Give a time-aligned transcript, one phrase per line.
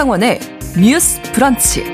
[0.00, 0.40] 신성원의
[0.80, 1.84] 뉴스 브런치.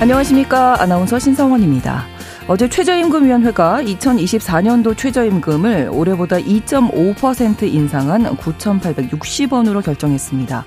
[0.00, 0.80] 안녕하십니까.
[0.80, 2.06] 아나운서 신성원입니다.
[2.48, 10.64] 어제 최저임금위원회가 2024년도 최저임금을 올해보다 2.5% 인상한 9,860원으로 결정했습니다.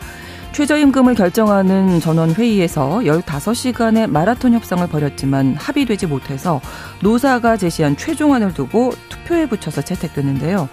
[0.51, 6.61] 최저임금을 결정하는 전원회의에서 15시간의 마라톤 협상을 벌였지만 합의되지 못해서
[7.01, 10.69] 노사가 제시한 최종안을 두고 투표에 붙여서 채택됐는데요.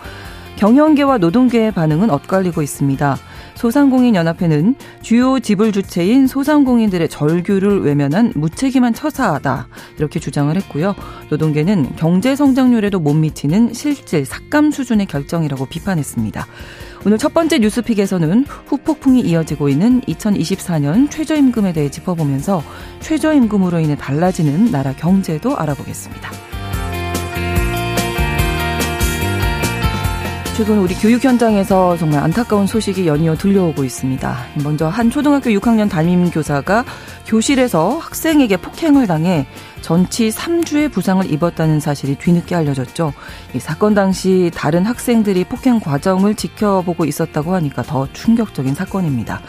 [0.56, 3.16] 경영계와 노동계의 반응은 엇갈리고 있습니다.
[3.54, 10.94] 소상공인연합회는 주요 지불 주체인 소상공인들의 절규를 외면한 무책임한 처사다 이렇게 주장을 했고요.
[11.30, 16.46] 노동계는 경제 성장률에도 못 미치는 실질 삭감 수준의 결정이라고 비판했습니다.
[17.04, 22.62] 오늘 첫 번째 뉴스픽에서는 후폭풍이 이어지고 있는 2024년 최저임금에 대해 짚어보면서
[23.00, 26.51] 최저임금으로 인해 달라지는 나라 경제도 알아보겠습니다.
[30.54, 34.36] 최근 우리 교육 현장에서 정말 안타까운 소식이 연이어 들려오고 있습니다.
[34.62, 36.84] 먼저 한 초등학교 6학년 담임 교사가
[37.26, 39.46] 교실에서 학생에게 폭행을 당해
[39.80, 43.14] 전치 3주의 부상을 입었다는 사실이 뒤늦게 알려졌죠.
[43.54, 49.40] 이 사건 당시 다른 학생들이 폭행 과정을 지켜보고 있었다고 하니까 더 충격적인 사건입니다.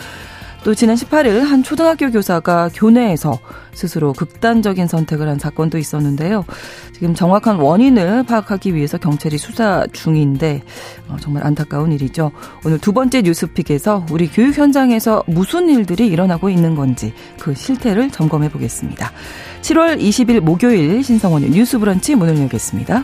[0.64, 3.38] 또 지난 18일 한 초등학교 교사가 교내에서
[3.74, 6.46] 스스로 극단적인 선택을 한 사건도 있었는데요.
[6.94, 10.64] 지금 정확한 원인을 파악하기 위해서 경찰이 수사 중인데
[11.10, 12.32] 어, 정말 안타까운 일이죠.
[12.66, 18.50] 오늘 두 번째 뉴스픽에서 우리 교육 현장에서 무슨 일들이 일어나고 있는 건지 그 실태를 점검해
[18.50, 19.12] 보겠습니다.
[19.62, 23.04] 7월 20일 목요일 신성원의 뉴스 브런치 문을 열겠습니다.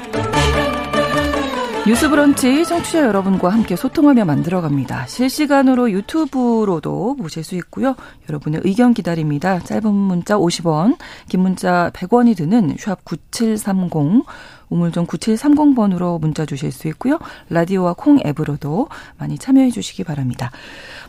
[1.87, 5.07] 뉴스 브런치 청취자 여러분과 함께 소통하며 만들어갑니다.
[5.07, 7.95] 실시간으로 유튜브로도 보실 수 있고요.
[8.29, 9.57] 여러분의 의견 기다립니다.
[9.59, 10.97] 짧은 문자 50원,
[11.27, 14.23] 긴 문자 100원이 드는 샵 9730,
[14.69, 17.17] 우물정 9730번으로 문자 주실 수 있고요.
[17.49, 18.87] 라디오와 콩 앱으로도
[19.17, 20.51] 많이 참여해 주시기 바랍니다.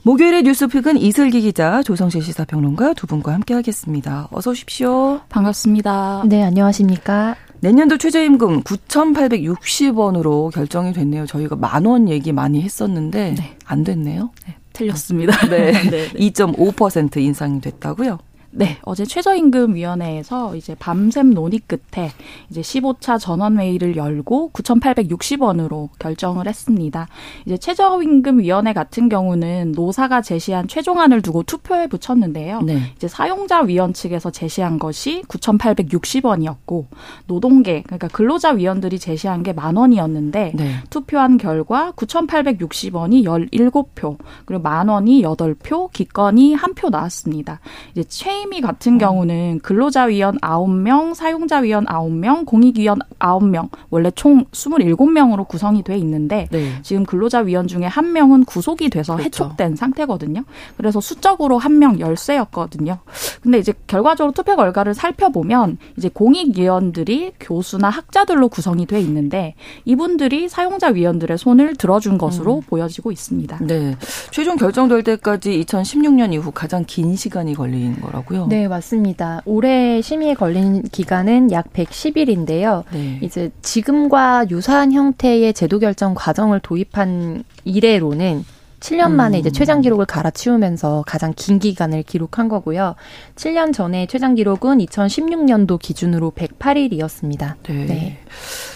[0.05, 4.29] 목요일의 뉴스픽은 이슬기 기자, 조성실 시사평론가 두 분과 함께 하겠습니다.
[4.31, 5.21] 어서 오십시오.
[5.29, 6.23] 반갑습니다.
[6.25, 7.37] 네, 안녕하십니까.
[7.63, 11.27] 내년도 최저임금 9,860원으로 결정이 됐네요.
[11.27, 13.57] 저희가 만 원 얘기 많이 했었는데 네.
[13.65, 14.31] 안 됐네요.
[14.47, 15.47] 네, 틀렸습니다.
[15.49, 15.71] 네.
[15.89, 16.09] 네.
[16.11, 18.19] 2.5% 인상이 됐다고요?
[18.55, 22.11] 네, 어제 최저임금위원회에서 이제 밤샘 논의 끝에
[22.51, 27.09] 이제 15차 전원회의를 열고 9,860원으로 결정을 했습니다.
[27.47, 32.61] 이제 최저임금위원회 같은 경우는 노사가 제시한 최종안을 두고 투표에 붙였는데요.
[32.61, 32.79] 네.
[32.95, 36.87] 이제 사용자위원 측에서 제시한 것이 9,860원이었고
[37.27, 40.75] 노동계 그러니까 근로자위원들이 제시한 게 만 원이었는데 네.
[40.91, 47.61] 투표한 결과 9,860원이 17표 그리고 만 원이 8표, 기권이 한 표 나왔습니다.
[47.93, 55.85] 이제 최 타이미 같은 경우는 근로자위원 9명, 사용자위원 9명, 공익위원 9명, 원래 총 27명으로 구성이
[55.85, 56.73] 돼 있는데 네.
[56.83, 59.45] 지금 근로자위원 중에 한 명은 구속이 돼서 그렇죠.
[59.45, 60.43] 해촉된 상태거든요.
[60.77, 62.99] 그래서 수적으로 한 명 열세였거든요.
[63.43, 69.55] 근데 이제 결과적으로 투표 결과를 살펴보면 이제 공익위원들이 교수나 학자들로 구성이 돼 있는데
[69.85, 72.63] 이분들이 사용자위원들의 손을 들어준 것으로 음.
[72.67, 73.59] 보여지고 있습니다.
[73.63, 73.97] 네.
[74.31, 78.43] 최종 결정될 때까지 2016년 이후 가장 긴 시간이 걸린 거라고 요.
[78.43, 78.47] 거고요.
[78.49, 79.43] 네, 맞습니다.
[79.45, 82.85] 올해 심의에 걸린 기간은 약 110일인데요.
[82.93, 83.19] 네.
[83.23, 88.45] 이제 지금과 유사한 형태의 제도 결정 과정을 도입한 이래로는
[88.81, 89.41] 7년 만에 음.
[89.41, 92.97] 이제 최장 기록을 갈아치우면서 가장 긴 기간을 기록한 거고요.
[93.37, 97.55] 7년 전에 최장 기록은 2016년도 기준으로 108일이었습니다.
[97.63, 97.87] 네.
[97.87, 98.19] 네.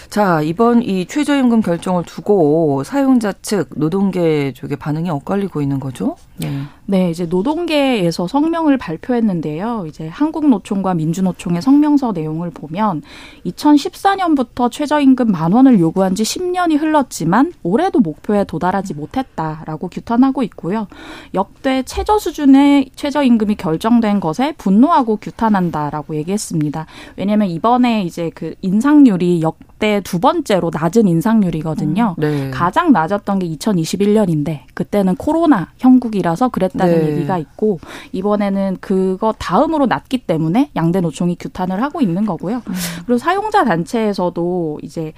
[0.09, 6.15] 자, 이번 이 최저임금 결정을 두고 사용자 측 노동계 쪽의 반응이 엇갈리고 있는 거죠?
[6.37, 6.63] 네.
[6.85, 9.85] 네, 이제 노동계에서 성명을 발표했는데요.
[9.87, 13.01] 이제 한국노총과 민주노총의 성명서 내용을 보면
[13.45, 20.87] 2014년부터 최저임금 만 원을 요구한 지 10년이 흘렀지만 올해도 목표에 도달하지 못했다라고 규탄하고 있고요.
[21.33, 26.85] 역대 최저 수준의 최저임금이 결정된 것에 분노하고 규탄한다라고 얘기했습니다.
[27.17, 32.15] 왜냐하면 이번에 이제 그 인상률이 역대 두 번째로 낮은 인상률이거든요.
[32.17, 32.51] 음, 네.
[32.51, 37.11] 가장 낮았던 게 2021년인데 그때는 코로나 형국이라서 그랬다는 네.
[37.11, 37.79] 얘기가 있고
[38.11, 42.57] 이번에는 그거 다음으로 낮기 때문에 양대 노총이 규탄을 하고 있는 거고요.
[42.67, 42.73] 음.
[43.05, 45.13] 그리고 사용자 단체에서도 이제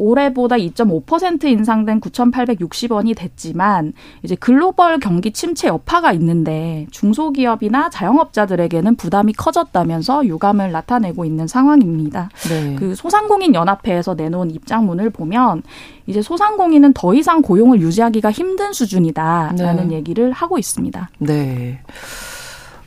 [0.00, 3.92] 올해보다 2.5% 인상된 9,860원이 됐지만
[4.22, 12.30] 이제 글로벌 경기 침체 여파가 있는데 중소기업이나 자영업자들에게는 부담이 커졌다면서 유감을 나타내고 있는 상황입니다.
[12.48, 12.76] 네.
[12.76, 15.62] 그 소상공인 연합회에서 내놓은 입장문을 보면
[16.06, 19.96] 이제 소상공인은 더 이상 고용을 유지하기가 힘든 수준이다라는 네.
[19.96, 21.10] 얘기를 하고 있습니다.
[21.18, 21.80] 네.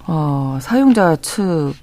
[0.05, 1.73] 어, 사용자 측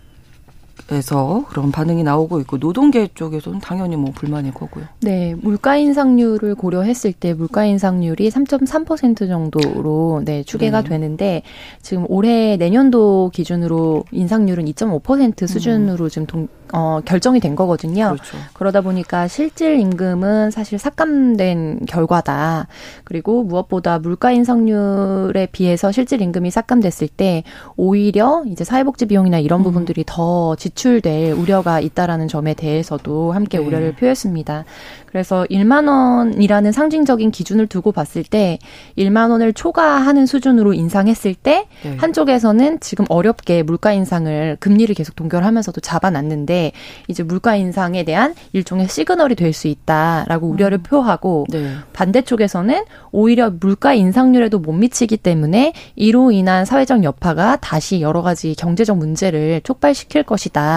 [0.92, 4.86] 에서 그런 반응이 나오고 있고 노동계 쪽에서는 당연히 뭐 불만일 거고요.
[5.02, 10.88] 네, 물가 인상률을 고려했을 때 물가 인상률이 3.3% 정도로 네, 추계가 네.
[10.88, 11.42] 되는데
[11.80, 16.08] 지금 올해 내년도 기준으로 인상률은 2.5% 수준으로 음.
[16.08, 18.14] 지금 동, 어, 결정이 된 거거든요.
[18.14, 18.36] 그렇죠.
[18.54, 22.66] 그러다 보니까 실질 임금은 사실 삭감된 결과다.
[23.04, 27.44] 그리고 무엇보다 물가 인상률에 비해서 실질 임금이 삭감됐을 때
[27.76, 29.64] 오히려 이제 사회복지 비용이나 이런 음.
[29.64, 33.64] 부분들이 더 지출 될 우려가 있다라는 점에 대해서도 함께 네.
[33.64, 34.64] 우려를 표했습니다.
[35.06, 38.58] 그래서 1만 원이라는 상징적인 기준을 두고 봤을 때
[38.96, 41.96] 1만 원을 초과하는 수준으로 인상했을 때 네.
[41.96, 46.72] 한쪽에서는 지금 어렵게 물가 인상을 금리를 계속 동결하면서도 잡아놨는데
[47.08, 50.52] 이제 물가 인상에 대한 일종의 시그널이 될 수 있다라고 음.
[50.52, 51.74] 우려를 표하고 네.
[51.92, 58.96] 반대쪽에서는 오히려 물가 인상률에도 못 미치기 때문에 이로 인한 사회적 여파가 다시 여러 가지 경제적
[58.96, 60.69] 문제를 촉발시킬 것이다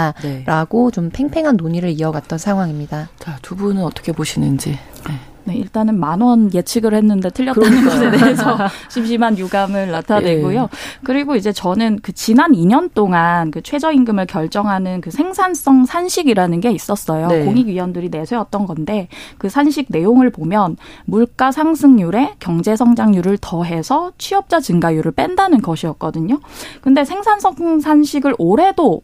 [0.45, 0.95] 라고 네.
[0.95, 3.09] 좀 팽팽한 논의를 이어갔던 상황입니다.
[3.19, 4.11] 자, 두 분은 어떻게?
[4.11, 4.71] 보시는지.
[5.07, 5.13] 네.
[5.45, 8.57] 네, 일단은 만 원 예측을 했는데 틀렸다는 것에 대해서
[8.89, 10.61] 심심한 유감을 나타내고요.
[10.61, 10.67] 예.
[11.03, 17.27] 그리고 이제 저는 그 지난 2년 동안 그 최저임금을 결정하는 그 생산성 산식이라는 게 있었어요.
[17.27, 17.43] 네.
[17.43, 25.61] 공익위원들이 내세웠던 건데 그 산식 내용을 보면 물가 상승률에 경제 성장률을 더해서 취업자 증가율을 뺀다는
[25.61, 26.39] 것이었거든요.
[26.79, 29.01] 근데 생산성 산식을 올해도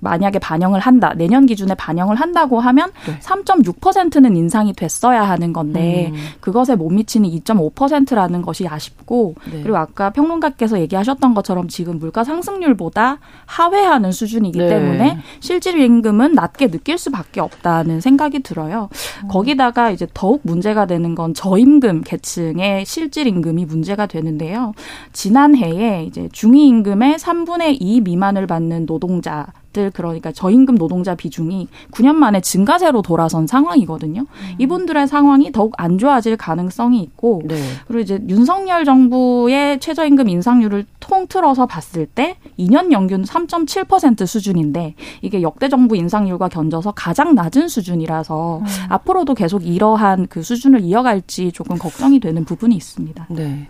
[0.00, 1.12] 만약에 반영을 한다.
[1.16, 3.18] 내년 기준에 반영을 한다고 하면 네.
[3.20, 6.18] 3.6%는 인상이 됐어야 하는 건데 음.
[6.40, 9.62] 그것에 못 미치는 2.5%라는 것이 아쉽고 네.
[9.62, 14.68] 그리고 아까 평론가께서 얘기하셨던 것처럼 지금 물가 상승률보다 하회하는 수준이기 네.
[14.68, 18.88] 때문에 실질 임금은 낮게 느낄 수밖에 없다는 생각이 들어요.
[19.24, 19.28] 음.
[19.28, 24.72] 거기다가 이제 더욱 문제가 되는 건 저임금 계층의 실질 임금이 문제가 되는데요.
[25.12, 32.14] 지난해에 이제 중위 임금의 3분의 2 미만을 받는 노동자 들 그러니까 저임금 노동자 비중이 9년
[32.14, 34.22] 만에 증가세로 돌아선 상황이거든요.
[34.22, 34.54] 음.
[34.58, 37.56] 이분들의 상황이 더욱 안 좋아질 가능성이 있고 네.
[37.86, 45.68] 그리고 이제 윤석열 정부의 최저임금 인상률을 통틀어서 봤을 때 2년 연균 3.7% 수준인데 이게 역대
[45.68, 48.64] 정부 인상률과 견져서 가장 낮은 수준이라서 음.
[48.88, 53.26] 앞으로도 계속 이러한 그 수준을 이어갈지 조금 걱정이 되는 부분이 있습니다.
[53.30, 53.68] 네.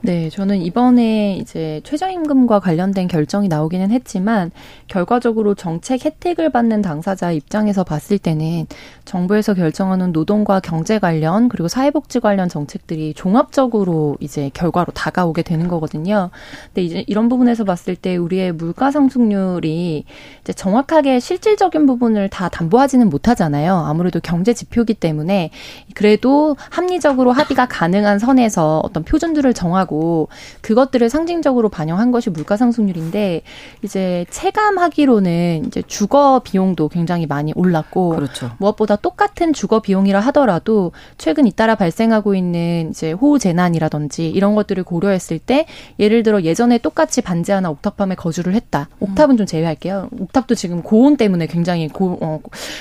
[0.00, 4.52] 네, 저는 이번에 이제 최저임금과 관련된 결정이 나오기는 했지만
[4.86, 8.66] 결과적으로 정책 혜택을 받는 당사자 입장에서 봤을 때는
[9.04, 16.30] 정부에서 결정하는 노동과 경제 관련 그리고 사회복지 관련 정책들이 종합적으로 이제 결과로 다가오게 되는 거거든요.
[16.66, 20.04] 근데 이제 이런 부분에서 봤을 때 우리의 물가 상승률이
[20.42, 23.74] 이제 정확하게 실질적인 부분을 다 담보하지는 못하잖아요.
[23.74, 25.50] 아무래도 경제 지표기 때문에
[25.94, 30.28] 그래도 합리적으로 합의가 가능한 선에서 어떤 표준들을 정하고 하고
[30.60, 33.42] 그것들을 상징적으로 반영한 것이 물가 상승률인데
[33.82, 38.50] 이제 체감하기로는 이제 주거 비용도 굉장히 많이 올랐고 그렇죠.
[38.58, 45.38] 무엇보다 똑같은 주거 비용이라 하더라도 최근 잇따라 발생하고 있는 이제 호우 재난이라든지 이런 것들을 고려했을
[45.38, 45.66] 때
[45.98, 48.88] 예를 들어 예전에 똑같이 반지 하나 옥탑밤에 거주를 했다.
[49.00, 50.08] 옥탑은 좀 제외할게요.
[50.20, 52.40] 옥탑도 지금 고온 때문에 굉장히 고, 어,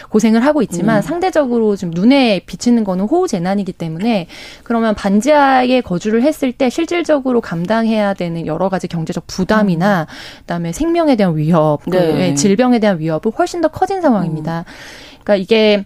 [0.09, 1.01] 고생을 하고 있지만 음.
[1.01, 4.27] 상대적으로 지금 눈에 비치는 거는 호우 재난이기 때문에
[4.63, 10.39] 그러면 반지하에 거주를 했을 때 실질 실질적으로 감당해야 되는 여러 가지 경제적 부담이나 음.
[10.39, 12.33] 그다음에 생명에 대한 위협, 그 네.
[12.33, 14.59] 질병에 대한 위협은 훨씬 더 커진 상황입니다.
[14.59, 15.19] 음.
[15.23, 15.85] 그러니까 이게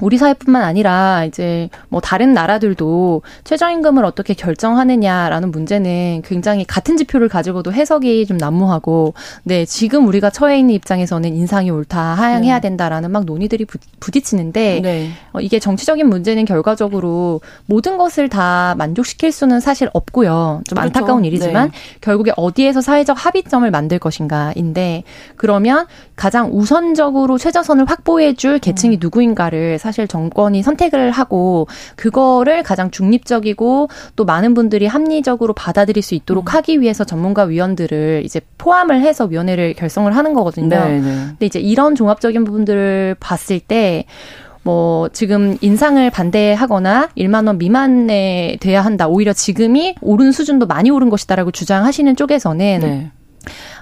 [0.00, 7.72] 우리 사회뿐만 아니라 이제 뭐 다른 나라들도 최저임금을 어떻게 결정하느냐라는 문제는 굉장히 같은 지표를 가지고도
[7.72, 12.60] 해석이 좀 난무하고 네 지금 우리가 처해 있는 입장에서는 인상이 옳다 하향해야 네.
[12.60, 15.10] 된다라는 막 논의들이 부, 부딪히는데 네.
[15.32, 20.80] 어, 이게 정치적인 문제는 결과적으로 모든 것을 다 만족시킬 수는 사실 없고요 좀 그렇죠.
[20.80, 21.78] 안타까운 일이지만 네.
[22.00, 25.02] 결국에 어디에서 사회적 합의점을 만들 것인가인데
[25.36, 25.86] 그러면
[26.16, 28.98] 가장 우선적으로 최저선을 확보해줄 계층이 음.
[29.00, 31.66] 누구인가를 사실 정권이 선택을 하고
[31.96, 36.54] 그거를 가장 중립적이고 또 많은 분들이 합리적으로 받아들일 수 있도록 음.
[36.54, 40.68] 하기 위해서 전문가 위원들을 이제 포함을 해서 위원회를 결성을 하는 거거든요.
[40.68, 41.00] 네, 네.
[41.00, 44.04] 근데 이제 이런 종합적인 부분들을 봤을 때
[44.68, 49.08] 뭐 지금 인상을 반대하거나 1만 원 미만에 돼야 한다.
[49.08, 53.10] 오히려 지금이 오른 수준도 많이 오른 것이다라고 주장하시는 쪽에서는 네.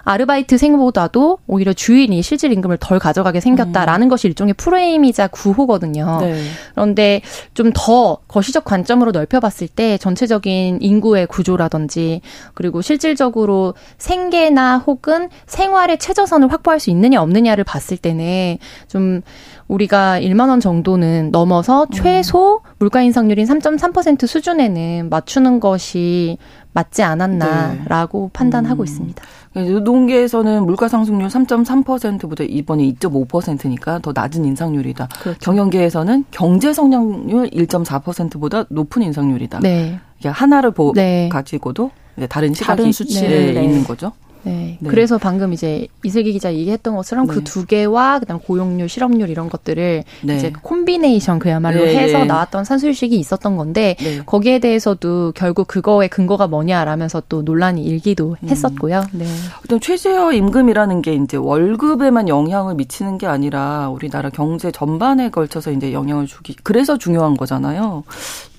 [0.02, 4.08] 아르바이트생보다도 오히려 주인이 실질 임금을 덜 가져가게 생겼다라는 음.
[4.08, 6.18] 것이 일종의 프레임이자 구호거든요.
[6.20, 6.42] 네.
[6.74, 7.20] 그런데
[7.54, 12.22] 좀 더 거시적 관점으로 넓혀봤을 때 전체적인 인구의 구조라든지
[12.54, 18.56] 그리고 실질적으로 생계나 혹은 생활의 최저선을 확보할 수 있느냐 없느냐를 봤을 때는
[18.88, 19.20] 좀
[19.68, 21.90] 우리가 1만 원 정도는 넘어서 음.
[21.92, 26.38] 최소 물가 인상률인 3.3% 수준에는 맞추는 것이
[26.72, 28.30] 맞지 않았나라고 네.
[28.32, 28.84] 판단하고 음.
[28.84, 29.22] 있습니다.
[29.64, 35.08] 노동계에서는 물가 상승률 3.3%보다 이번에 2.5%니까 더 낮은 인상률이다.
[35.20, 35.38] 그렇죠.
[35.40, 39.60] 경영계에서는 경제 성장률 1.4%보다 높은 인상률이다.
[39.60, 39.98] 네.
[40.24, 41.28] 하나를 보 네.
[41.30, 41.90] 가지고도
[42.28, 43.64] 다른 시각이 다른 수치를 네.
[43.64, 44.12] 있는 거죠.
[44.46, 44.78] 네.
[44.80, 44.88] 네.
[44.88, 47.38] 그래서 방금 이제 이슬기 기자 얘기했던 것처럼 그 네.
[47.40, 50.36] 그두 개와 그다음 고용률, 실업률 이런 것들을 네.
[50.36, 51.96] 이제 콤비네이션 그야말로 네.
[51.96, 54.22] 해서 나왔던 산술식이 있었던 건데 네.
[54.24, 58.48] 거기에 대해서도 결국 그거의 근거가 뭐냐라면서 또 논란이 일기도 음.
[58.48, 59.04] 했었고요.
[59.12, 59.26] 네.
[59.64, 65.92] 어떤 최저 임금이라는 게 이제 월급에만 영향을 미치는 게 아니라 우리나라 경제 전반에 걸쳐서 이제
[65.92, 68.04] 영향을 주기 그래서 중요한 거잖아요.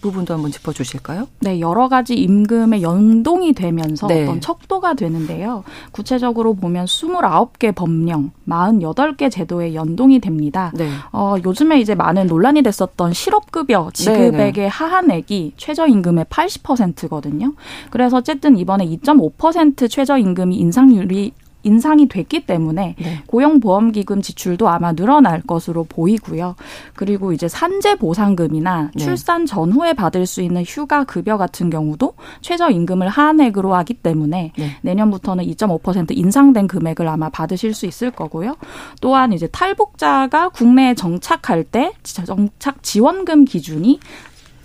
[0.01, 1.27] 부분도 한번 짚어주실까요?
[1.39, 4.24] 네, 여러 가지 임금의 연동이 되면서 네.
[4.24, 5.63] 어떤 척도가 되는데요.
[5.92, 10.72] 구체적으로 보면 29개 법령, 48개 제도에 연동이 됩니다.
[10.75, 10.89] 네.
[11.12, 14.68] 어, 요즘에 이제 많은 논란이 됐었던 실업급여 지급액의 네, 네.
[14.68, 17.54] 하한액이 최저임금의 80%거든요.
[17.89, 23.23] 그래서 어쨌든 이번에 2.5% 최저임금이 인상률이 인상이 됐기 때문에 네.
[23.27, 26.55] 고용보험기금 지출도 아마 늘어날 것으로 보이고요.
[26.95, 29.03] 그리고 이제 산재 보상금이나 네.
[29.03, 34.69] 출산 전후에 받을 수 있는 휴가 급여 같은 경우도 최저임금을 하한액으로 하기 때문에 네.
[34.81, 38.55] 내년부터는 2.5% 인상된 금액을 아마 받으실 수 있을 거고요.
[39.01, 43.99] 또한 이제 탈북자가 국내에 정착할 때 정착 지원금 기준이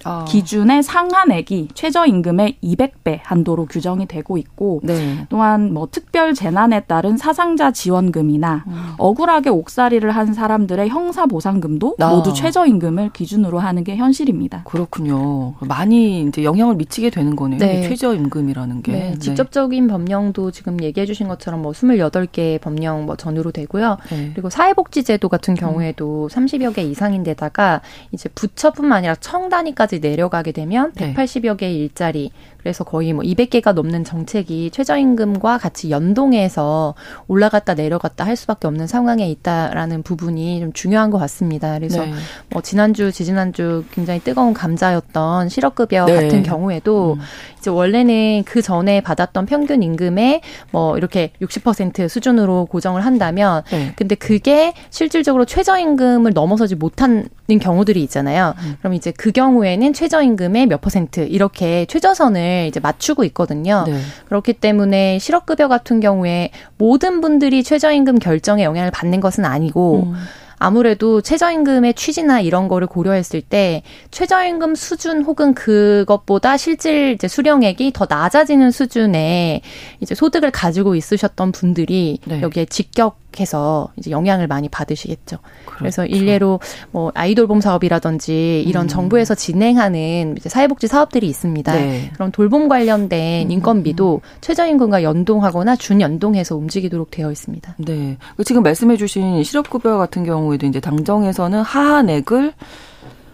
[0.04, 0.24] 어.
[0.26, 5.26] 기준의 상한액이 최저임금의 200배 한도로 규정이 되고 있고 네.
[5.28, 8.92] 또한 뭐 특별 재난에 따른 사상자 지원금이나 음.
[8.98, 12.10] 억울하게 옥살이를 한 사람들의 형사 보상금도 아.
[12.10, 14.64] 모두 최저임금을 기준으로 하는 게 현실입니다.
[14.64, 15.54] 그렇군요.
[15.60, 17.58] 많이 이제 영향을 미치게 되는 거네요.
[17.58, 17.82] 네.
[17.88, 18.92] 최저임금이라는 게.
[18.92, 19.10] 네.
[19.12, 19.18] 네.
[19.18, 23.98] 직접적인 법령도 지금 얘기해 주신 것처럼 뭐 28개 법령 뭐 전후로 되고요.
[24.10, 24.30] 네.
[24.32, 26.28] 그리고 사회복지제도 같은 경우에도 음.
[26.28, 27.82] 30여 개 이상인데다가
[28.12, 32.30] 이제 부처뿐만 아니라 청단위까지 까지 내려가게 되면 180여 개의 일자리,
[32.62, 36.94] 그래서 거의 뭐 200개가 넘는 정책이 최저임금과 같이 연동해서
[37.26, 41.74] 올라갔다 내려갔다 할 수밖에 없는 상황에 있다라는 부분이 좀 중요한 것 같습니다.
[41.78, 42.12] 그래서 네.
[42.50, 46.14] 뭐 지난주, 지지난주 굉장히 뜨거운 감자였던 실업급여 네.
[46.14, 47.20] 같은 경우에도 음.
[47.58, 50.40] 이제 원래는 그 전에 받았던 평균 임금의
[50.70, 53.92] 뭐 이렇게 60% 수준으로 고정을 한다면 네.
[53.96, 57.28] 근데 그게 실질적으로 최저임금을 넘어서지 못하는
[57.60, 58.54] 경우들이 있잖아요.
[58.58, 58.76] 음.
[58.78, 63.84] 그럼 이제 그 경우에는 최저임금의 몇 퍼센트 이렇게 최저선을 이제 맞추고 있거든요.
[63.86, 63.98] 네.
[64.26, 70.14] 그렇기 때문에 실업급여 같은 경우에 모든 분들이 최저임금 결정에 영향을 받는 것은 아니고 음.
[70.62, 78.06] 아무래도 최저임금의 취지나 이런 거를 고려했을 때 최저임금 수준 혹은 그것보다 실질 이제 수령액이 더
[78.08, 79.62] 낮아지는 수준의
[79.98, 82.40] 이제 소득을 가지고 있으셨던 분들이 네.
[82.42, 85.38] 여기에 직격해서 이제 영향을 많이 받으시겠죠.
[85.64, 85.78] 그렇죠.
[85.78, 86.60] 그래서 일례로
[86.92, 88.88] 뭐 아이돌 봄 사업이라든지 이런 음.
[88.88, 91.72] 정부에서 진행하는 이제 사회복지 사업들이 있습니다.
[91.74, 92.10] 네.
[92.14, 93.50] 그런 돌봄 관련된 음.
[93.50, 94.38] 인건비도 음.
[94.40, 97.74] 최저임금과 연동하거나 준연동해서 움직이도록 되어 있습니다.
[97.78, 98.16] 네.
[98.44, 102.52] 지금 말씀해주신 실업급여 같은 경우 경우에도 이제 당정에서는 하한액을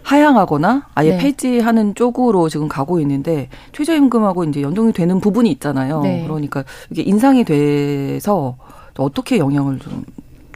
[0.03, 1.19] 하향하거나 아예 네.
[1.19, 6.01] 폐지하는 쪽으로 지금 가고 있는데 최저임금하고 이제 연동이 되는 부분이 있잖아요.
[6.01, 6.23] 네.
[6.25, 8.57] 그러니까 이게 인상이 돼서
[8.97, 10.05] 어떻게 영향을 좀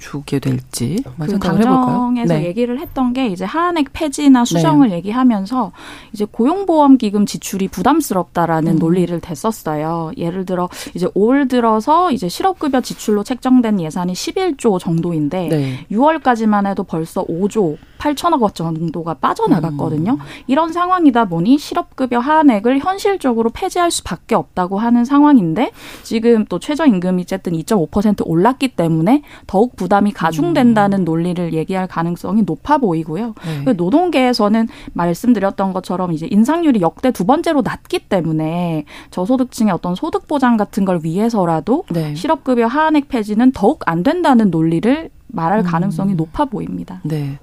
[0.02, 2.46] 주게 될지 그 당정에서 네.
[2.46, 4.96] 얘기를 했던 게 이제 하한액 폐지나 수정을 네.
[4.96, 5.70] 얘기하면서
[6.12, 8.78] 이제 고용보험기금 지출이 부담스럽다라는 음.
[8.80, 10.10] 논리를 댔었어요.
[10.16, 15.86] 예를 들어 이제 올 들어서 이제 실업급여 지출로 책정된 예산이 11조 정도인데 네.
[15.92, 20.14] 6월까지만 해도 벌써 5조 8천억 원 정도가 빠져나갔거든요.
[20.14, 20.18] 음.
[20.48, 25.70] 이런 상황이다 보니 실업급여 하한액을 현실적으로 폐지할 수밖에 없다고 하는 상황인데
[26.02, 31.04] 지금 또 최저임금이 어쨌든 2.5% 올랐기 때문에 더욱 부담 이 가중된다는 음.
[31.04, 33.34] 논리를 얘기할 가능성이 높아 보이고요.
[33.66, 33.72] 네.
[33.74, 40.84] 노동계에서는 말씀드렸던 것처럼 이제 인상률이 역대 두 번째로 낮기 때문에 저소득층의 어떤 소득 보장 같은
[40.86, 42.14] 걸 위해서라도 네.
[42.14, 45.64] 실업급여 하한액 폐지는 더욱 안 된다는 논리를 말할 음.
[45.64, 46.16] 가능성이 음.
[46.16, 47.00] 높아 보입니다.
[47.04, 47.38] 네.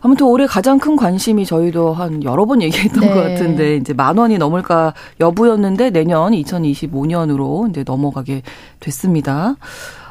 [0.00, 3.14] 아무튼 올해 가장 큰 관심이 저희도 한 여러 번 얘기했던 네.
[3.14, 8.42] 것 같은데 이제 만 원이 넘을까 여부였는데 내년 2025년으로 이제 넘어가게
[8.80, 9.56] 됐습니다.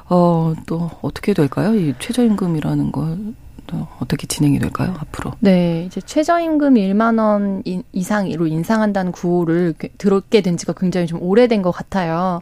[0.09, 1.75] 어, 또 어떻게 될까요?
[1.75, 5.33] 이 최저임금이라는 거또 어떻게 진행이 될까요 앞으로?
[5.41, 7.61] 네, 이제 최저임금 1만 원
[7.91, 12.41] 이상으로 인상한다는 구호를 들었게 된 지가 굉장히 좀 오래된 것 같아요.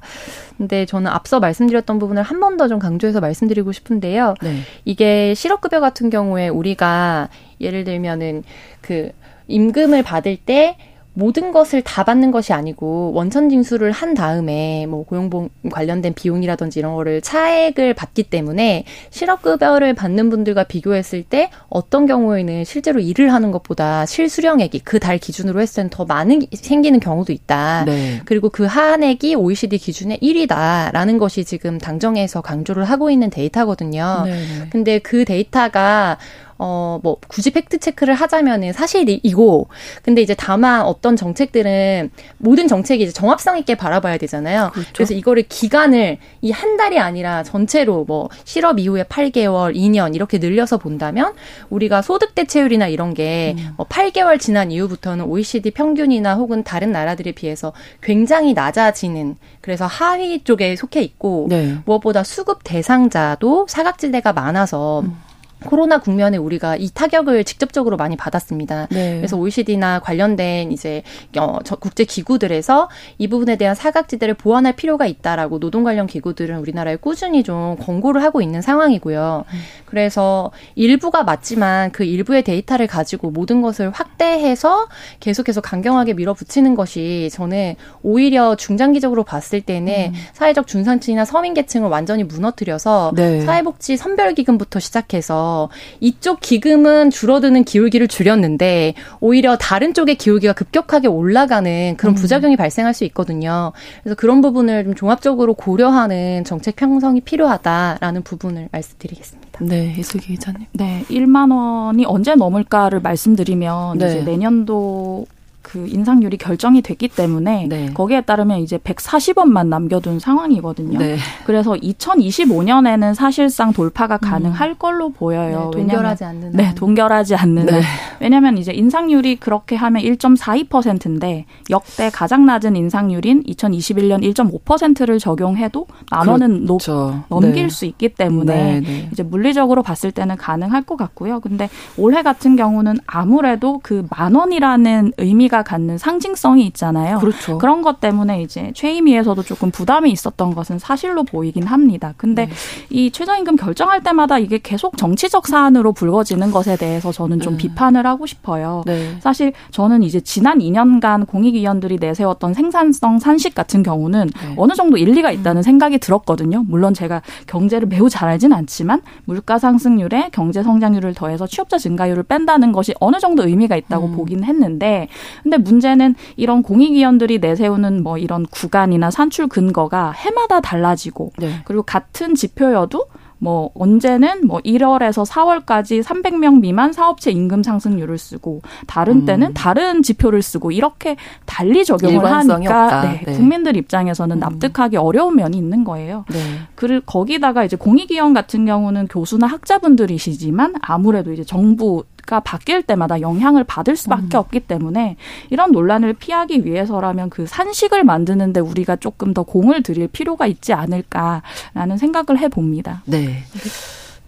[0.58, 4.36] 근데 저는 앞서 말씀드렸던 부분을 한 번 더 좀 강조해서 말씀드리고 싶은데요.
[4.44, 4.60] 네.
[4.86, 7.30] 이게 실업급여 같은 경우에 우리가
[7.60, 8.44] 예를 들면은
[8.82, 9.10] 그
[9.48, 10.78] 임금을 받을 때
[11.16, 16.96] 모든 것을 다 받는 것이 아니고 원천 징수를 한 다음에 뭐 고용보험 관련된 비용이라든지 이런
[16.96, 24.06] 거를 차액을 받기 때문에 실업급여를 받는 분들과 비교했을 때 어떤 경우에는 실제로 일을 하는 것보다
[24.06, 27.84] 실수령액이 그 달 기준으로 했을 때는 더 많은 생기는 경우도 있다.
[27.86, 28.22] 네.
[28.26, 34.24] 그리고 그 하한액이 OECD 기준의 1이다라는 것이 지금 당정에서 강조를 하고 있는 데이터거든요.
[34.26, 34.32] 네.
[34.32, 34.68] 네.
[34.72, 36.18] 근데 그 데이터가
[36.58, 39.68] 어, 뭐, 굳이 팩트 체크를 하자면은 사실이고,
[40.04, 44.72] 근데 이제 다만 어떤 정책들은 모든 정책이 이제 정합성 있게 바라봐야 되잖아요.
[44.74, 44.92] 그렇죠.
[44.94, 50.78] 그래서 이거를 기간을 이 한 달이 아니라 전체로 뭐, 실업 이후에 8개월, 2년 이렇게 늘려서
[50.78, 51.34] 본다면,
[51.70, 53.74] 우리가 소득 대체율이나 이런 게 음.
[53.78, 60.76] 뭐 8개월 지난 이후부터는 OECD 평균이나 혹은 다른 나라들에 비해서 굉장히 낮아지는, 그래서 하위 쪽에
[60.76, 61.76] 속해 있고, 네.
[61.86, 65.18] 무엇보다 수급 대상자도 사각지대가 많아서, 음.
[65.66, 68.88] 코로나 국면에 우리가 이 타격을 직접적으로 많이 받았습니다.
[68.92, 69.18] 네.
[69.18, 71.04] 그래서 OECD나 관련된 이제
[71.38, 77.44] 어, 국제 기구들에서 이 부분에 대한 사각지대를 보완할 필요가 있다라고 노동 관련 기구들은 우리나라에 꾸준히
[77.44, 79.46] 좀 권고를 하고 있는 상황이고요.
[79.48, 79.60] 음.
[79.86, 84.88] 그래서 일부가 맞지만 그 일부의 데이터를 가지고 모든 것을 확대해서
[85.20, 90.14] 계속해서 강경하게 밀어붙이는 것이 저는 오히려 중장기적으로 봤을 때는 음.
[90.34, 93.42] 사회적 중산층이나 서민 계층을 완전히 무너뜨려서 네.
[93.42, 95.55] 사회복지 선별기금부터 시작해서
[96.00, 102.16] 이쪽 기금은 줄어드는 기울기를 줄였는데 오히려 다른 쪽의 기울기가 급격하게 올라가는 그런 음.
[102.16, 102.58] 부작용이 음.
[102.58, 103.72] 발생할 수 있거든요.
[104.04, 109.60] 그래서 그런 부분을 좀 종합적으로 고려하는 정책 편성이 필요하다라는 부분을 말씀드리겠습니다.
[109.62, 110.68] 네, 이슬기 기자님.
[110.74, 114.08] 네, 1만 원이 언제 넘을까를 말씀드리면 네.
[114.08, 115.26] 이제 내년도
[115.66, 117.90] 그 인상률이 결정이 됐기 때문에 네.
[117.94, 120.98] 거기에 따르면 이제 140원만 남겨둔 상황이거든요.
[121.00, 121.18] 네.
[121.46, 124.76] 그래서 2025년에는 사실상 돌파가 가능할 음.
[124.78, 125.72] 걸로 보여요.
[125.74, 127.82] 네, 동결하지 않는 네, 동결하지 않는 네.
[128.20, 136.66] 왜냐하면 이제 인상률이 그렇게 하면 1.42%인데 역대 가장 낮은 인상률인 2021년 1.5%를 적용해도 만 원은
[136.66, 137.24] 그렇죠.
[137.30, 137.70] 넘길 네.
[137.70, 139.10] 수 있기 때문에 네, 네.
[139.12, 141.40] 이제 물리적으로 봤을 때는 가능할 것 같고요.
[141.40, 147.20] 근데 올해 같은 경우는 아무래도 그 만 원이라는 의미가 갖는 상징성이 있잖아요.
[147.20, 147.58] 그렇죠.
[147.58, 152.14] 그런 것 때문에 이제 최임위에서도 조금 부담이 있었던 것은 사실로 보이긴 합니다.
[152.18, 152.54] 근데 네.
[152.90, 157.60] 이 최저임금 결정할 때마다 이게 계속 정치적 사안으로 불거지는 것에 대해서 저는 좀 네.
[157.60, 158.84] 비판을 하고 싶어요.
[158.86, 159.18] 네.
[159.20, 164.54] 사실 저는 이제 지난 2년간 공익위원들이 내세웠던 생산성 산식 같은 경우는 네.
[164.58, 165.64] 어느 정도 일리가 있다는 음.
[165.64, 166.64] 생각이 들었거든요.
[166.68, 172.72] 물론 제가 경제를 매우 잘 알진 않지만 물가 상승률에 경제 성장률을 더해서 취업자 증가율을 뺀다는
[172.72, 174.16] 것이 어느 정도 의미가 있다고 음.
[174.16, 175.08] 보긴 했는데
[175.46, 181.60] 근데 문제는 이런 공익위원들이 내세우는 뭐 이런 구간이나 산출 근거가 해마다 달라지고 네.
[181.66, 183.06] 그리고 같은 지표여도
[183.38, 189.26] 뭐 언제는 뭐 1월에서 4월까지 300명 미만 사업체 임금 상승률을 쓰고 다른 음.
[189.26, 193.34] 때는 다른 지표를 쓰고 이렇게 달리 적용을 하니까 네, 네.
[193.34, 194.40] 국민들 입장에서는 음.
[194.40, 196.26] 납득하기 어려운 면이 있는 거예요.
[196.32, 196.40] 네.
[196.74, 203.64] 그 거기다가 이제 공익위원 같은 경우는 교수나 학자분들이시지만 아무래도 이제 정부 가 바뀔 때마다 영향을
[203.64, 204.40] 받을 수밖에 음.
[204.40, 205.16] 없기 때문에
[205.50, 211.98] 이런 논란을 피하기 위해서라면 그 산식을 만드는데 우리가 조금 더 공을 들일 필요가 있지 않을까라는
[211.98, 213.04] 생각을 해봅니다.
[213.06, 213.44] 네.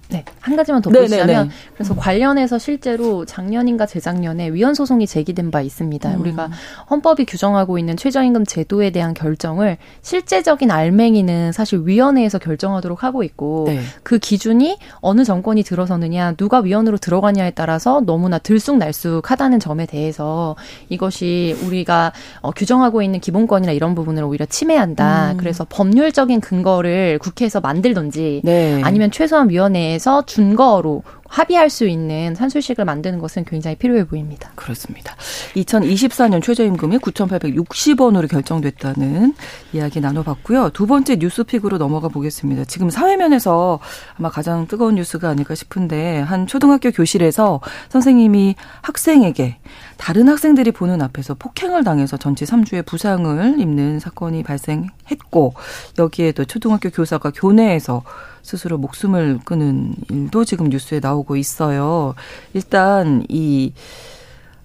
[0.10, 1.50] 네, 한 가지만 덧붙이자면 네, 네, 네.
[1.74, 1.98] 그래서 음.
[2.00, 6.16] 관련해서 실제로 작년인가 재작년에 위헌 소송이 제기된 바 있습니다.
[6.16, 6.22] 음.
[6.22, 6.50] 우리가
[6.90, 13.82] 헌법이 규정하고 있는 최저임금 제도에 대한 결정을 실제적인 알맹이는 사실 위원회에서 결정하도록 하고 있고 네.
[14.04, 20.56] 그 기준이 어느 정권이 들어서느냐, 누가 위원으로 들어가냐에 따라서 너무나 들쑥날쑥하다는 점에 대해서
[20.90, 25.34] 이것이 우리가 어, 규정하고 있는 기본권이나 이런 부분을 오히려 침해한다.
[25.34, 25.38] 음.
[25.38, 28.82] 그래서 법률적인 근거를 국회에서 만들던지 네.
[28.84, 34.50] 아니면 최소한 위원회에 내에서 준거로 합의할 수 있는 산술식을 만드는 것은 굉장히 필요해 보입니다.
[34.56, 35.16] 그렇습니다.
[35.56, 39.36] 2024년 최저임금이 9,860원으로 결정됐다는
[39.74, 40.70] 이야기 나눠봤고요.
[40.70, 42.64] 두 번째 뉴스픽으로 넘어가 보겠습니다.
[42.66, 43.80] 지금 사회면에서
[44.18, 49.58] 아마 가장 뜨거운 뉴스가 아닐까 싶은데 한 초등학교 교실에서 선생님이 학생에게
[49.98, 55.54] 다른 학생들이 보는 앞에서 폭행을 당해서 전치 3주의 부상을 입는 사건이 발생했고
[56.00, 58.04] 여기에도 초등학교 교사가 교내에서
[58.48, 62.16] 스스로 목숨을 끊은 일도 지금 뉴스에 나오고 있어요.
[62.54, 63.74] 일단 이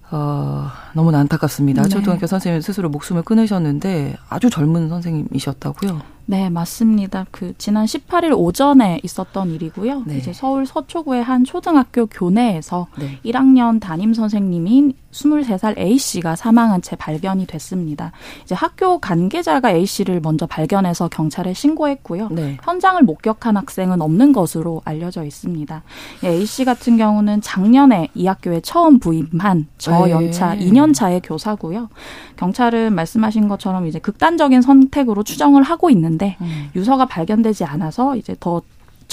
[0.09, 1.83] 어, 너무나 안타깝습니다.
[1.83, 1.89] 네.
[1.89, 6.01] 초등학교 선생님 스스로 목숨을 끊으셨는데 아주 젊은 선생님이셨다고요?
[6.25, 7.25] 네, 맞습니다.
[7.31, 10.03] 그 지난 18일 오전에 있었던 일이고요.
[10.05, 10.17] 네.
[10.17, 13.19] 이제 서울 서초구의 한 초등학교 교내에서 네.
[13.25, 18.11] 1학년 담임 선생님인 23살 A씨가 사망한 채 발견이 됐습니다.
[18.43, 22.29] 이제 학교 관계자가 A씨를 먼저 발견해서 경찰에 신고했고요.
[22.31, 22.57] 네.
[22.63, 25.83] 현장을 목격한 학생은 없는 것으로 알려져 있습니다.
[26.23, 30.65] 예, A씨 같은 경우는 작년에 이 학교에 처음 부임한 저연차 네.
[30.65, 31.89] 2년 차의 교사고요.
[32.37, 36.69] 경찰은 말씀하신 것처럼 이제 극단적인 선택으로 추정을 하고 있는 데 음.
[36.75, 38.61] 유서가 발견되지 않아서 이제 더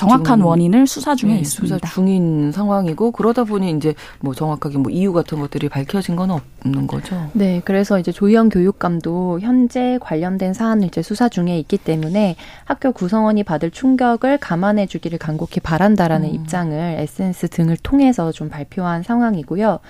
[0.00, 1.76] 정확한 원인을 수사 중에 네, 있습니다.
[1.76, 6.86] 수사 중인 상황이고 그러다 보니 이제 뭐 정확하게 뭐 이유 같은 것들이 밝혀진 건 없는
[6.86, 7.28] 거죠.
[7.34, 13.44] 네, 그래서 이제 조희영 교육감도 현재 관련된 사안을 이제 수사 중에 있기 때문에 학교 구성원이
[13.44, 16.34] 받을 충격을 감안해 주기를 간곡히 바란다라는 음.
[16.34, 19.80] 입장을 SNS 등을 통해서 좀 발표한 상황이고요.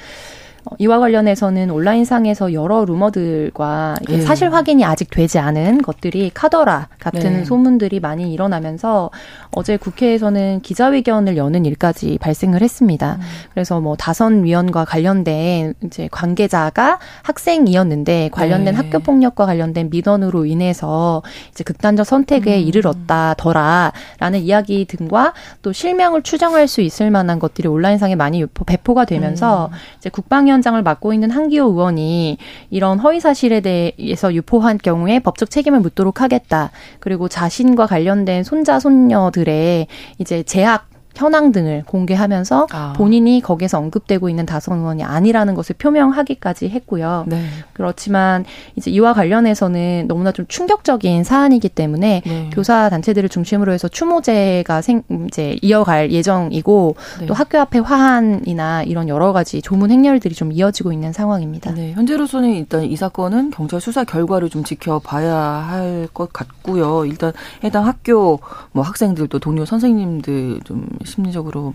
[0.64, 4.20] 어, 이와 관련해서는 온라인상에서 여러 루머들과 네.
[4.20, 7.44] 사실 확인이 아직 되지 않은 것들이 카더라 같은 네.
[7.44, 9.10] 소문들이 많이 일어나면서
[9.52, 13.16] 어제 국회에서는 기자회견을 여는 일까지 발생을 했습니다.
[13.18, 13.20] 음.
[13.52, 18.76] 그래서 뭐 다선 위원과 관련된 이제 관계자가 학생이었는데 관련된 네.
[18.76, 22.60] 학교 폭력과 관련된 민원으로 인해서 이제 극단적 선택에 음.
[22.60, 29.76] 이르렀다더라라는 이야기 등과 또 실명을 추정할 수 있을 만한 것들이 온라인상에 많이 배포가 되면서 음.
[29.98, 32.38] 이제 국방 위원장을 맡고 있는 한기호 의원이
[32.70, 36.70] 이런 허위 사실에 대해서 유포한 경우에 법적 책임을 묻도록 하겠다.
[36.98, 39.86] 그리고 자신과 관련된 손자 손녀들의
[40.18, 42.92] 이제 제약 현황 등을 공개하면서 아.
[42.96, 47.24] 본인이 거기에서 언급되고 있는 다선 의원이 아니라는 것을 표명하기까지 했고요.
[47.26, 47.44] 네.
[47.72, 48.44] 그렇지만
[48.76, 52.50] 이제 이와 관련해서는 너무나 좀 충격적인 사안이기 때문에 네.
[52.52, 57.26] 교사 단체들을 중심으로 해서 추모제가 생 이제 이어갈 예정이고 네.
[57.26, 61.72] 또 학교 앞에 화환이나 이런 여러 가지 조문 행렬들이 좀 이어지고 있는 상황입니다.
[61.74, 61.92] 네.
[61.92, 67.04] 현재로서는 일단 이 사건은 경찰 수사 결과를 좀 지켜봐야 할 것 같고요.
[67.04, 67.32] 일단
[67.64, 68.40] 해당 학교
[68.72, 71.74] 뭐 학생들도 동료 선생님들 좀 심리적으로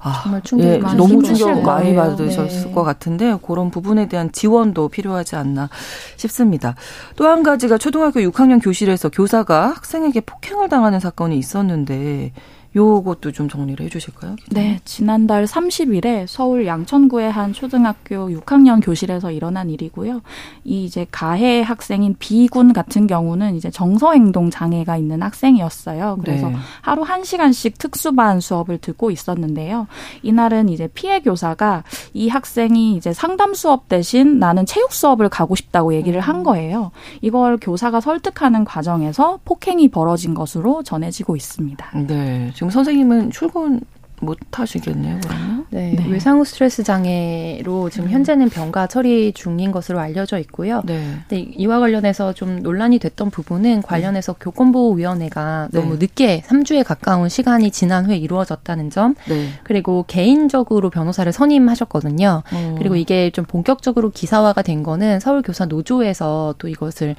[0.00, 2.72] 아, 정말 충격 예, 너무 충격 많이 받으셨을 네.
[2.72, 5.70] 것 같은데 그런 부분에 대한 지원도 필요하지 않나
[6.16, 6.74] 싶습니다.
[7.16, 12.32] 또 한 가지가 초등학교 6학년 교실에서 교사가 학생에게 폭행을 당하는 사건이 있었는데
[12.76, 14.36] 요것도 좀 정리를 해주실까요?
[14.50, 20.22] 네, 지난달 30일에 서울 양천구의 한 초등학교 6학년 교실에서 일어난 일이고요.
[20.64, 26.18] 이 이제 가해 학생인 B군 같은 경우는 이제 정서행동 장애가 있는 학생이었어요.
[26.20, 26.56] 그래서 네.
[26.80, 29.86] 하루 1 시간씩 특수반 수업을 듣고 있었는데요.
[30.22, 35.94] 이날은 이제 피해 교사가 이 학생이 이제 상담 수업 대신 나는 체육 수업을 가고 싶다고
[35.94, 36.42] 얘기를 한 음.
[36.42, 36.90] 거예요.
[37.20, 41.90] 이걸 교사가 설득하는 과정에서 폭행이 벌어진 것으로 전해지고 있습니다.
[42.06, 42.50] 네.
[42.64, 43.82] 지금 선생님은 출근
[44.24, 45.66] 못 하시겠네요, 그러면?
[45.70, 46.06] 네, 네.
[46.08, 48.10] 외상후 스트레스 장애로 지금 음.
[48.12, 50.82] 현재는 병가 처리 중인 것으로 알려져 있고요.
[50.84, 51.18] 네.
[51.28, 51.38] 네.
[51.38, 54.38] 이와 관련해서 좀 논란이 됐던 부분은 관련해서 네.
[54.40, 55.80] 교권보호위원회가 네.
[55.80, 59.48] 너무 늦게 3주에 가까운 시간이 지난 후에 이루어졌다는 점, 네.
[59.64, 62.42] 그리고 개인적으로 변호사를 선임하셨거든요.
[62.52, 62.74] 어.
[62.78, 67.16] 그리고 이게 좀 본격적으로 기사화가 된 거는 서울교사 노조에서 또 이것을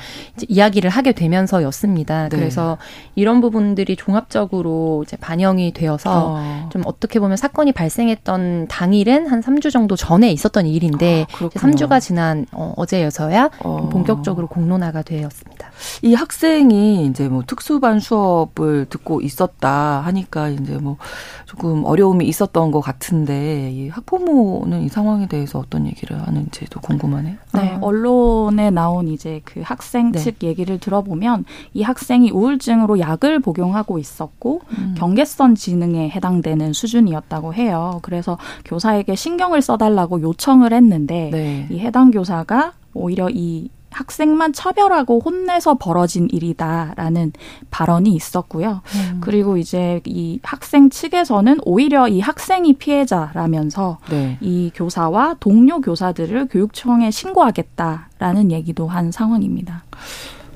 [0.48, 2.30] 이야기를 하게 되면서였습니다.
[2.30, 2.38] 네.
[2.38, 2.78] 그래서
[3.16, 6.70] 이런 부분들이 종합적으로 이제 반영이 되어서 어.
[6.72, 12.46] 좀 어떻게 보면 사건이 발생했던 당일은 한 3주 정도 전에 있었던 일인데 아, 3주가 지난
[12.52, 13.90] 어, 어제여서야 어.
[13.92, 15.70] 본격적으로 공론화가 되었습니다.
[16.02, 20.98] 이 학생이 이제 뭐 특수반 수업을 듣고 있었다 하니까 이제 뭐
[21.46, 27.36] 조금 어려움이 있었던 것 같은데 이 학부모는 이 상황에 대해서 어떤 얘기를 하는지도 궁금하네요.
[27.54, 27.80] 네, 아.
[27.82, 30.20] 언론에 나온 이제 그 학생 네.
[30.20, 34.96] 측 얘기를 들어보면 이 학생이 우울증으로 약을 복용하고 있었고 음.
[34.98, 38.00] 경계선 지능에 해당되는 수준이었다고 해요.
[38.04, 41.68] 그래서 교사에게 신경을 써달라고 요청을 했는데 네.
[41.72, 47.32] 이 해당 교사가 오히려 이 학생만 차별하고 혼내서 벌어진 일이다라는
[47.72, 48.82] 발언이 있었고요.
[48.96, 49.18] 음.
[49.22, 54.38] 그리고 이제 이 학생 측에서는 오히려 이 학생이 피해자라면서 네.
[54.42, 59.86] 이 교사와 동료 교사들을 교육청에 신고하겠다라는 얘기도 한 상황입니다.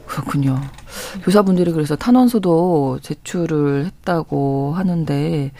[0.05, 0.59] 그렇군요.
[1.23, 5.51] 교사분들이 그래서 탄원서도 제출을 했다고 하는데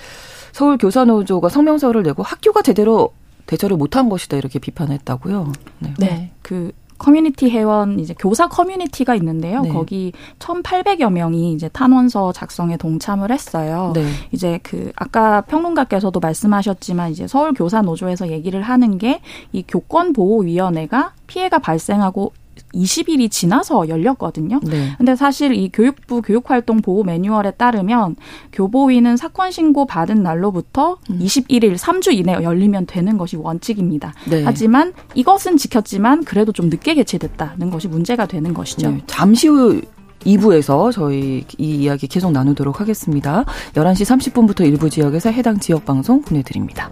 [0.59, 3.13] 서울 교사노조가 성명서를 내고 학교가 제대로
[3.45, 5.53] 대처를 못한 것이다 이렇게 비판했다고요.
[5.79, 5.93] 네.
[5.97, 6.31] 네.
[6.41, 9.61] 그 커뮤니티 회원 이제 교사 커뮤니티가 있는데요.
[9.61, 9.69] 네.
[9.69, 13.93] 거기 1,800여 명이 이제 탄원서 작성에 동참을 했어요.
[13.95, 14.05] 네.
[14.33, 19.21] 이제 그 아까 평론가께서도 말씀하셨지만 이제 서울 교사 노조에서 얘기를 하는 게
[19.53, 22.33] 이 교권 보호 위원회가 피해가 발생하고
[22.73, 24.59] 20일이 지나서 열렸거든요.
[24.63, 24.93] 네.
[24.97, 28.15] 근데 사실 이 교육부 교육활동 보호 매뉴얼에 따르면
[28.51, 31.19] 교보위는 사건 신고 받은 날로부터 음.
[31.19, 34.13] 21일 3주 이내에 열리면 되는 것이 원칙입니다.
[34.29, 34.43] 네.
[34.43, 38.91] 하지만 이것은 지켰지만 그래도 좀 늦게 개최됐다는 것이 문제가 되는 것이죠.
[38.91, 39.01] 네.
[39.07, 39.81] 잠시 후
[40.25, 43.45] 2부에서 저희 이 이야기 계속 나누도록 하겠습니다.
[43.73, 46.91] 11시 30분부터 일부 지역에서 해당 지역 방송 보내드립니다.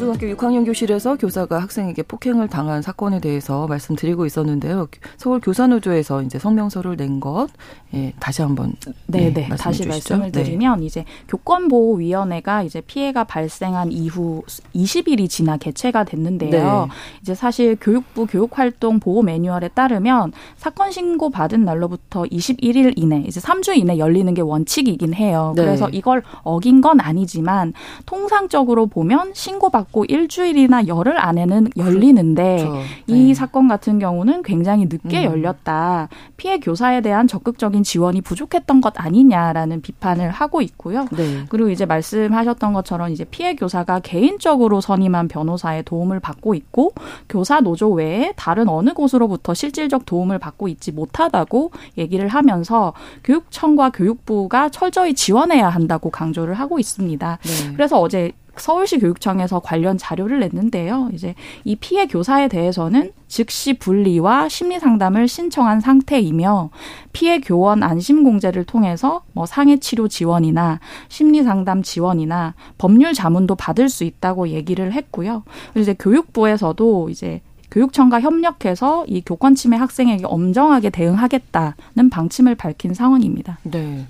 [0.00, 4.88] 초등학교 6학년 교실에서 교사가 학생에게 폭행을 당한 사건에 대해서 말씀드리고 있었는데요.
[5.18, 7.48] 서울 교사노조에서 이제 성명서를 낸 것,
[7.92, 8.72] 예, 다시 한번
[9.06, 9.88] 네, 네, 네 다시 주시죠.
[9.90, 10.42] 말씀을 네.
[10.42, 10.86] 드리면 네.
[10.86, 14.42] 이제 교권보호위원회가 이제 피해가 발생한 이후
[14.74, 16.88] 20일이 지나 개최가 됐는데요.
[16.88, 16.94] 네.
[17.20, 23.76] 이제 사실 교육부 교육활동 보호 매뉴얼에 따르면 사건 신고 받은 날로부터 21일 이내, 이제 3주
[23.76, 25.52] 이내 열리는 게 원칙이긴 해요.
[25.56, 25.62] 네.
[25.62, 27.74] 그래서 이걸 어긴 건 아니지만
[28.06, 32.82] 통상적으로 보면 신고받고 받고 일주일이나 열흘 안에는 열리는데 그렇죠.
[33.06, 33.34] 이 네.
[33.34, 35.32] 사건 같은 경우는 굉장히 늦게 음.
[35.32, 36.08] 열렸다.
[36.36, 41.06] 피해 교사에 대한 적극적인 지원이 부족했던 것 아니냐라는 비판을 하고 있고요.
[41.12, 41.44] 네.
[41.48, 46.92] 그리고 이제 말씀하셨던 것처럼 이제 피해 교사가 개인적으로 선임한 변호사의 도움을 받고 있고
[47.28, 52.92] 교사 노조 외에 다른 어느 곳으로부터 실질적 도움을 받고 있지 못하다고 얘기를 하면서
[53.24, 57.38] 교육청과 교육부가 철저히 지원해야 한다고 강조를 하고 있습니다.
[57.42, 57.72] 네.
[57.74, 61.10] 그래서 어제 서울시 교육청에서 관련 자료를 냈는데요.
[61.12, 61.34] 이제
[61.64, 66.70] 이 피해 교사에 대해서는 즉시 분리와 심리 상담을 신청한 상태이며
[67.12, 73.88] 피해 교원 안심 공제를 통해서 뭐 상해 치료 지원이나 심리 상담 지원이나 법률 자문도 받을
[73.88, 75.42] 수 있다고 얘기를 했고요.
[75.72, 83.58] 그리고 이제 교육부에서도 이제 교육청과 협력해서 이 교권 침해 학생에게 엄정하게 대응하겠다는 방침을 밝힌 상황입니다.
[83.62, 84.06] 네.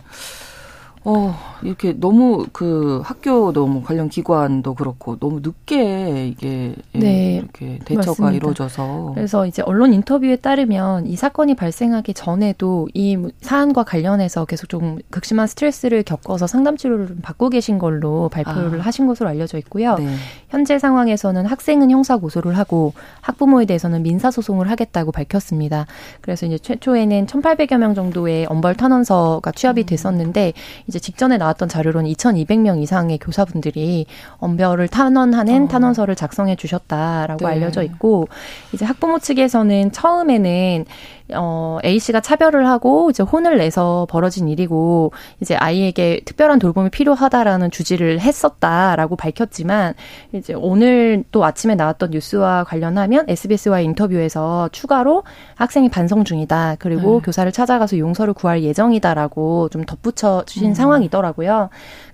[1.02, 7.36] 어, 이렇게 너무 그 학교 너무 뭐 관련 기관도 그렇고 너무 늦게 이게 예, 네,
[7.36, 8.36] 이렇게 대처가 맞습니다.
[8.36, 14.98] 이루어져서 그래서 이제 언론 인터뷰에 따르면 이 사건이 발생하기 전에도 이 사안과 관련해서 계속 좀
[15.08, 18.84] 극심한 스트레스를 겪어서 상담 치료를 좀 받고 계신 걸로 발표를 아.
[18.84, 19.96] 하신 것으로 알려져 있고요.
[19.96, 20.14] 네.
[20.50, 25.86] 현재 상황에서는 학생은 형사 고소를 하고 학부모에 대해서는 민사 소송을 하겠다고 밝혔습니다.
[26.20, 29.86] 그래서 이제 최초에는 1,800여 명 정도의 엄벌 탄원서가 취합이 음.
[29.86, 30.52] 됐었는데
[30.90, 34.06] 이제 직전에 나왔던 자료로는 2,200명 이상의 교사분들이
[34.38, 35.68] 엄별을 탄원하는 어.
[35.68, 37.52] 탄원서를 작성해 주셨다라고 네.
[37.52, 38.26] 알려져 있고
[38.72, 40.84] 이제 학부모 측에서는 처음에는
[41.34, 47.70] 어, A 씨가 차별을 하고 이제 혼을 내서 벌어진 일이고 이제 아이에게 특별한 돌봄이 필요하다라는
[47.70, 49.94] 주지를 했었다라고 밝혔지만
[50.32, 56.76] 이제 오늘 또 아침에 나왔던 뉴스와 관련하면 SBS와의 인터뷰에서 추가로 학생이 반성 중이다.
[56.78, 57.20] 그리고 네.
[57.24, 60.74] 교사를 찾아가서 용서를 구할 예정이다라고 좀 덧붙여 주신 음.
[60.74, 61.70] 상황이더라고요.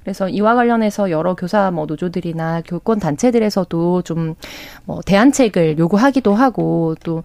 [0.07, 4.37] 그래서 이와 관련해서 여러 교사 뭐 노조들이나 교권 단체들에서도 좀
[4.85, 7.25] 뭐 대안책을 요구하기도 하고 또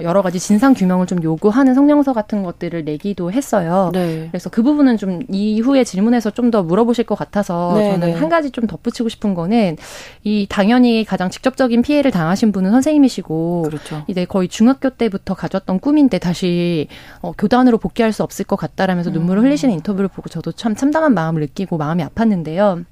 [0.00, 3.90] 여러 가지 진상 규명을 좀 요구하는 성명서 같은 것들을 내기도 했어요.
[3.92, 4.28] 네.
[4.30, 8.14] 그래서 그 부분은 좀 이후에 질문에서 좀 더 물어보실 것 같아서 네, 저는 네.
[8.14, 9.76] 한 가지 좀 덧붙이고 싶은 거는
[10.24, 14.02] 이 당연히 가장 직접적인 피해를 당하신 분은 선생님이시고 그렇죠.
[14.08, 16.88] 이제 거의 중학교 때부터 가졌던 꿈인데 다시
[17.22, 19.14] 어, 교단으로 복귀할 수 없을 것 같다라면서 음.
[19.14, 22.84] 눈물을 흘리시는 인터뷰를 보고 저도 참 참담한 마음을 느끼고 마음이 아 팠는데요.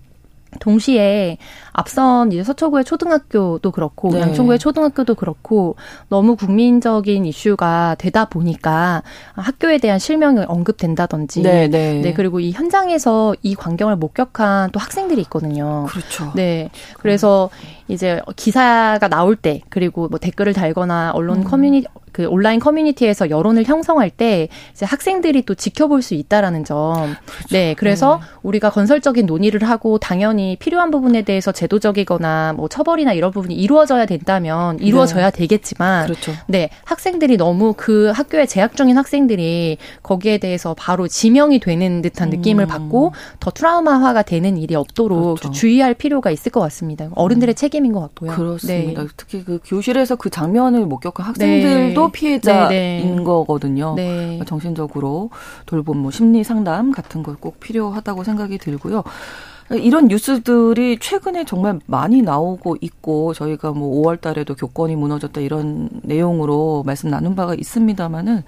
[0.61, 1.37] 동시에
[1.73, 4.21] 앞선 이제 서초구의 초등학교도 그렇고 네.
[4.21, 5.77] 양천구의 초등학교도 그렇고
[6.09, 9.03] 너무 국민적인 이슈가 되다 보니까
[9.35, 12.01] 학교에 대한 실명이 언급된다든지 네, 네.
[12.01, 15.87] 네 그리고 이 현장에서 이 광경을 목격한 또 학생들이 있거든요.
[15.88, 16.33] 그렇죠.
[16.35, 16.71] 네.
[16.99, 17.51] 그래서
[17.87, 21.45] 이제 기사가 나올 때 그리고 뭐 댓글을 달거나 언론 음.
[21.45, 21.85] 커뮤니
[22.18, 27.14] 그 온라인 커뮤니티에서 여론을 형성할 때 이제 학생들이 또 지켜볼 수 있다라는 점.
[27.26, 27.48] 그렇죠.
[27.52, 28.38] 네, 그래서 네.
[28.42, 34.81] 우리가 건설적인 논의를 하고 당연히 필요한 부분에 대해서 제도적이거나 뭐 처벌이나 이런 부분이 이루어져야 된다면
[34.81, 35.38] 이루어져야 네.
[35.38, 36.33] 되겠지만, 그렇죠.
[36.48, 42.64] 네, 학생들이 너무 그 학교에 재학 중인 학생들이 거기에 대해서 바로 지명이 되는 듯한 느낌을
[42.64, 42.66] 음.
[42.66, 45.52] 받고 더 트라우마화가 되는 일이 없도록 그렇죠.
[45.52, 47.11] 주의할 필요가 있을 것 같습니다.
[47.14, 47.54] 어른들의 음.
[47.54, 48.33] 책임인 것 같고요.
[48.33, 49.02] 그렇습니다.
[49.02, 49.09] 네.
[49.16, 52.12] 특히 그 교실에서 그 장면을 목격한 학생들도 네.
[52.12, 53.23] 피해자인 네네.
[53.25, 53.94] 거거든요.
[53.97, 54.40] 네.
[54.47, 55.31] 정신적으로
[55.66, 59.05] 돌봄, 뭐 심리 상담 같은 걸 꼭 필요하다고 생각이 들고요.
[59.71, 66.83] 이런 뉴스들이 최근에 정말 많이 나오고 있고 저희가 뭐 5월 달에도 교권이 무너졌다 이런 내용으로
[66.87, 68.44] 말씀 나눈 바가 있습니다마는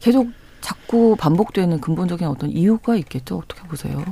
[0.00, 0.28] 계속
[0.60, 3.38] 자꾸 반복되는 근본적인 어떤 이유가 있겠죠.
[3.38, 4.02] 어떻게 보세요?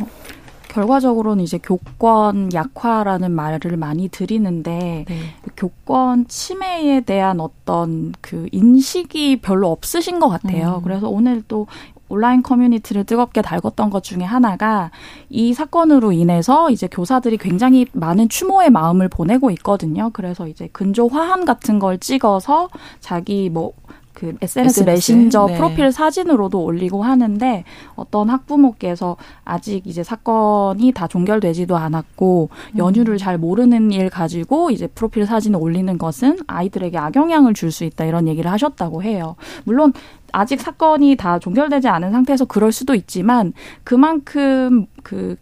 [0.72, 5.18] 결과적으로는 이제 교권 약화라는 말을 많이 드리는데 네.
[5.54, 10.76] 교권 침해에 대한 어떤 그 인식이 별로 없으신 것 같아요.
[10.78, 10.82] 음.
[10.82, 11.66] 그래서 오늘 또
[12.08, 14.90] 온라인 커뮤니티를 뜨겁게 달궜던 것 중에 하나가
[15.28, 20.10] 이 사건으로 인해서 이제 교사들이 굉장히 많은 추모의 마음을 보내고 있거든요.
[20.12, 22.68] 그래서 이제 근조 화환 같은 걸 찍어서
[23.00, 23.72] 자기 뭐
[24.12, 25.56] 그 SNS, SNS 메신저 네.
[25.56, 33.18] 프로필 사진으로도 올리고 하는데 어떤 학부모께서 아직 이제 사건이 다 종결되지도 않았고 연유를 음.
[33.18, 38.28] 잘 모르는 일 가지고 이제 프로필 사진을 올리는 것은 아이들에게 악영향을 줄 수 있다 이런
[38.28, 39.34] 얘기를 하셨다고 해요.
[39.64, 39.92] 물론
[40.32, 43.52] 아직 사건이 다 종결되지 않은 상태에서 그럴 수도 있지만
[43.84, 45.36] 그만큼 그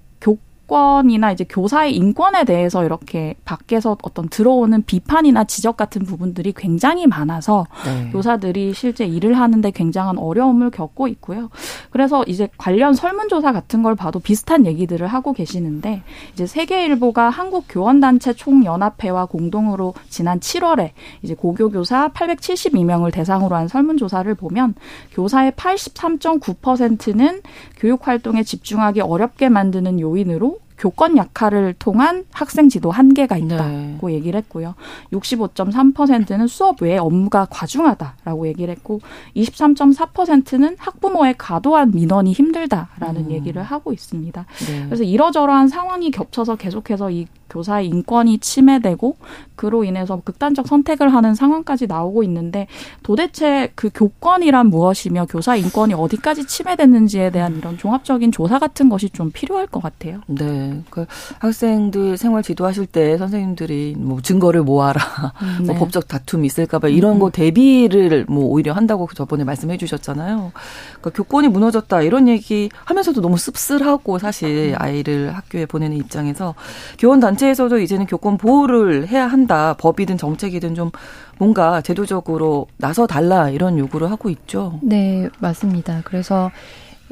[0.70, 7.66] 인권이나 이제 교사의 인권에 대해서 이렇게 밖에서 어떤 들어오는 비판이나 지적 같은 부분들이 굉장히 많아서
[7.84, 8.10] 네.
[8.12, 11.50] 교사들이 실제 일을 하는데 굉장한 어려움을 겪고 있고요.
[11.90, 16.02] 그래서 이제 관련 설문조사 같은 걸 봐도 비슷한 얘기들을 하고 계시는데
[16.32, 20.90] 이제 세계일보가 한국 교원단체 총연합회와 공동으로 지난 7월에
[21.22, 24.74] 이제 고교 교사 872명을 대상으로 한 설문조사를 보면
[25.12, 27.40] 교사의 83.9%는
[27.76, 34.14] 교육 활동에 집중하기 어렵게 만드는 요인으로 교권 약화를 통한 학생 지도 한계가 있다고 네.
[34.14, 34.74] 얘기를 했고요.
[35.12, 39.00] 65.3%는 수업 외에 업무가 과중하다라고 얘기를 했고
[39.36, 43.30] 23.4%는 학부모의 과도한 민원이 힘들다라는 음.
[43.30, 44.46] 얘기를 하고 있습니다.
[44.66, 44.84] 네.
[44.86, 49.16] 그래서 이러저러한 상황이 겹쳐서 계속해서 이 교사의 인권이 침해되고
[49.56, 52.68] 그로 인해서 극단적 선택을 하는 상황까지 나오고 있는데
[53.02, 59.30] 도대체 그 교권이란 무엇이며 교사 인권이 어디까지 침해됐는지에 대한 이런 종합적인 조사 같은 것이 좀
[59.32, 60.20] 필요할 것 같아요.
[60.28, 60.69] 네.
[60.90, 61.06] 그
[61.38, 65.02] 학생들 생활 지도하실 때 선생님들이 뭐 증거를 모아라.
[65.42, 65.64] 음, 뭐 네.
[65.66, 70.52] 뭐 법적 다툼이 있을까봐 이런 거 대비를 뭐 오히려 한다고 저번에 말씀해 주셨잖아요.
[71.00, 76.54] 그러니까 교권이 무너졌다 이런 얘기 하면서도 너무 씁쓸하고 사실 아이를 학교에 보내는 입장에서
[76.98, 79.74] 교원 단체 단체에서도 이제는 교권 보호를 해야 한다.
[79.78, 80.90] 법이든 정책이든 좀
[81.38, 84.78] 뭔가 제도적으로 나서 달라 이런 요구를 하고 있죠.
[84.82, 86.02] 네, 맞습니다.
[86.04, 86.50] 그래서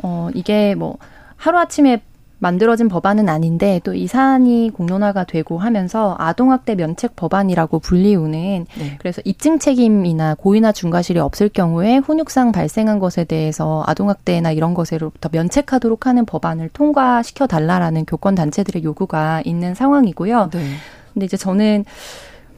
[0.03, 0.99] 어 이게 뭐
[1.37, 2.03] 하루아침에
[2.39, 8.97] 만들어진 법안은 아닌데 또 이 사안이 공론화가 되고 하면서 아동학대 면책 법안이라고 불리우는 네.
[8.99, 16.07] 그래서 입증 책임이나 고의나 중과실이 없을 경우에 훈육상 발생한 것에 대해서 아동학대나 이런 것으로부터 면책하도록
[16.07, 20.51] 하는 법안을 통과시켜 달라라는 교권 단체들의 요구가 있는 상황이고요.
[20.53, 20.75] 네.
[21.13, 21.85] 근데 이제 저는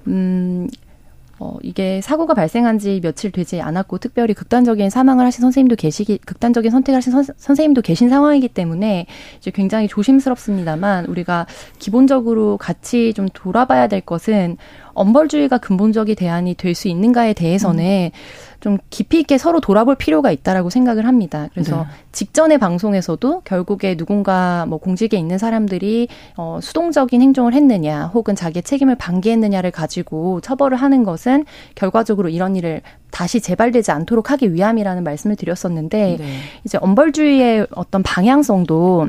[0.07, 0.69] 음
[1.43, 6.71] 어, 이게 사고가 발생한 지 며칠 되지 않았고 특별히 극단적인 사망을 하신 선생님도 계시기 극단적인
[6.71, 9.07] 선택을 하신 선, 선생님도 계신 상황이기 때문에
[9.39, 11.47] 이제 굉장히 조심스럽습니다만 우리가
[11.79, 14.59] 기본적으로 같이 좀 돌아봐야 될 것은
[15.01, 18.51] 엄벌주의가 근본적인 대안이 될 수 있는가에 대해서는 음.
[18.61, 21.49] 좀 깊이 있게 서로 돌아볼 필요가 있다라고 생각을 합니다.
[21.53, 21.85] 그래서 네.
[22.13, 28.97] 직전의 방송에서도 결국에 누군가 뭐 공직에 있는 사람들이 어 수동적인 행동을 했느냐 혹은 자기의 책임을
[28.97, 36.17] 방기했느냐를 가지고 처벌을 하는 것은 결과적으로 이런 일을 다시 재발되지 않도록 하기 위함이라는 말씀을 드렸었는데
[36.19, 36.27] 네.
[36.65, 39.09] 이제 엄벌주의의 어떤 방향성도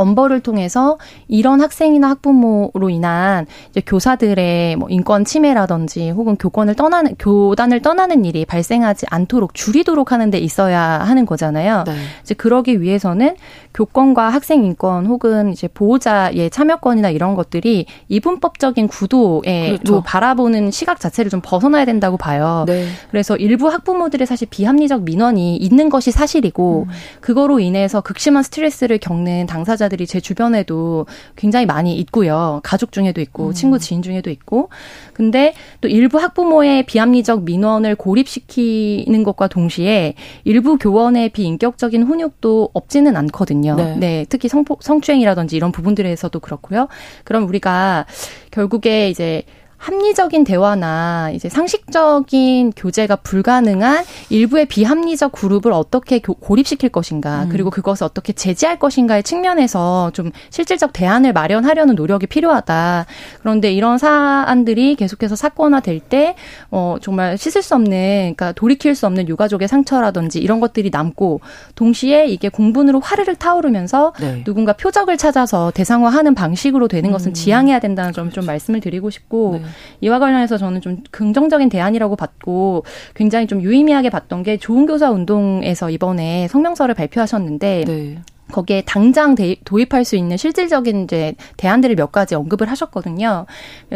[0.00, 3.46] 엄벌을 통해서 이런 학생이나 학부모로 인한
[3.84, 10.38] 교사들의 뭐 인권 침해라든지 혹은 교권을 떠나는 교단을 떠나는 일이 발생하지 않도록 줄이도록 하는 데
[10.38, 11.84] 있어야 하는 거잖아요.
[11.86, 11.92] 네.
[12.22, 13.36] 이제 그러기 위해서는
[13.74, 20.02] 교권과 학생 인권 혹은 이제 보호자의 참여권이나 이런 것들이 이분법적인 구도에 그렇죠.
[20.02, 22.64] 바라보는 시각 자체를 좀 벗어나야 된다고 봐요.
[22.66, 22.86] 네.
[23.10, 26.92] 그래서 일부 학부모들의 사실 비합리적 민원이 있는 것이 사실이고 음.
[27.20, 31.04] 그거로 인해서 극심한 스트레스를 겪는 당사자 들이 제 주변에도
[31.36, 32.60] 굉장히 많이 있고요.
[32.62, 33.52] 가족 중에도 있고 음.
[33.52, 34.70] 친구 지인 중에도 있고
[35.12, 43.74] 근데 또 일부 학부모의 비합리적 민원을 고립시키는 것과 동시에 일부 교원의 비인격적인 훈육도 없지는 않거든요.
[43.74, 46.88] 네, 네 특히 성폭, 성추행이라든지 이런 부분들에서도 그렇고요.
[47.24, 48.06] 그럼 우리가
[48.50, 49.42] 결국에 이제
[49.80, 57.48] 합리적인 대화나 이제 상식적인 교제가 불가능한 일부의 비합리적 그룹을 어떻게 고립시킬 것인가, 음.
[57.48, 63.06] 그리고 그것을 어떻게 제지할 것인가의 측면에서 좀 실질적 대안을 마련하려는 노력이 필요하다.
[63.40, 66.34] 그런데 이런 사안들이 계속해서 사건화될 때,
[66.70, 71.40] 어, 정말 씻을 수 없는, 그러니까 돌이킬 수 없는 유가족의 상처라든지 이런 것들이 남고,
[71.74, 74.44] 동시에 이게 공분으로 화르르 타오르면서 네.
[74.44, 77.34] 누군가 표적을 찾아서 대상화하는 방식으로 되는 것은 음.
[77.34, 79.69] 지양해야 된다는 점을 좀 말씀을 드리고 싶고, 네.
[80.00, 85.90] 이와 관련해서 저는 좀 긍정적인 대안이라고 봤고 굉장히 좀 유의미하게 봤던 게 좋은 교사 운동에서
[85.90, 88.18] 이번에 성명서를 발표하셨는데 네.
[88.50, 93.46] 거기에 당장 대, 도입할 수 있는 실질적인 이제 대안들을 몇 가지 언급을 하셨거든요.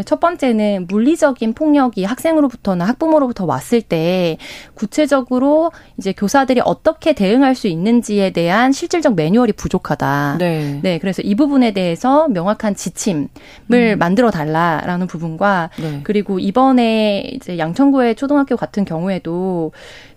[0.04, 4.38] 첫 번째는 물리적인 폭력이 학생으로부터나 학부모로부터 왔을 때
[4.74, 10.36] 구체적으로 이제 교사들이 어떻게 대응할 수 있는지에 대한 실질적 매뉴얼이 부족하다.
[10.38, 10.80] 네.
[10.82, 13.28] 네 그래서 이 부분에 대해서 명확한 지침을
[13.72, 13.98] 음.
[13.98, 16.00] 만들어 달라라는 부분과 네.
[16.04, 19.72] 그리고 이번에 이제 양천구의 초등학교 같은 경우에도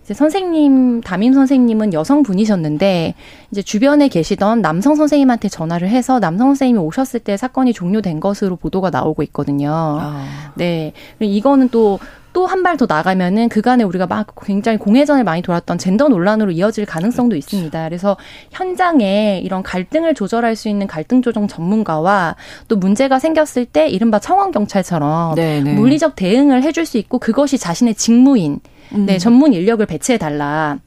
[0.08, 3.14] 이제 선생님 담임 선생님은 여성분이셨는데
[3.50, 8.88] 이제 주변에 계시던 남성 선생님한테 전화를 해서 남성 선생님이 오셨을 때 사건이 종료된 것으로 보도가
[8.88, 9.70] 나오고 있거든요.
[9.70, 10.24] 아.
[10.54, 10.94] 네.
[11.20, 11.98] 이거는 또
[12.38, 17.30] 또또한 발 더 나가면은 그간에 우리가 막 굉장히 공회전을 많이 돌았던 젠더 논란으로 이어질 가능성도
[17.30, 17.38] 그렇죠.
[17.56, 17.88] 있습니다.
[17.88, 18.16] 그래서
[18.52, 22.36] 현장에 이런 갈등을 조절할 수 있는 갈등 조정 전문가와
[22.68, 25.74] 또 문제가 생겼을 때 이른바 청원 경찰처럼 네네.
[25.74, 28.60] 물리적 대응을 해줄 수 있고 그것이 자신의 직무인
[28.90, 29.06] 네, 음.
[29.06, 30.78] 네, 전문 인력을 배치해 달라.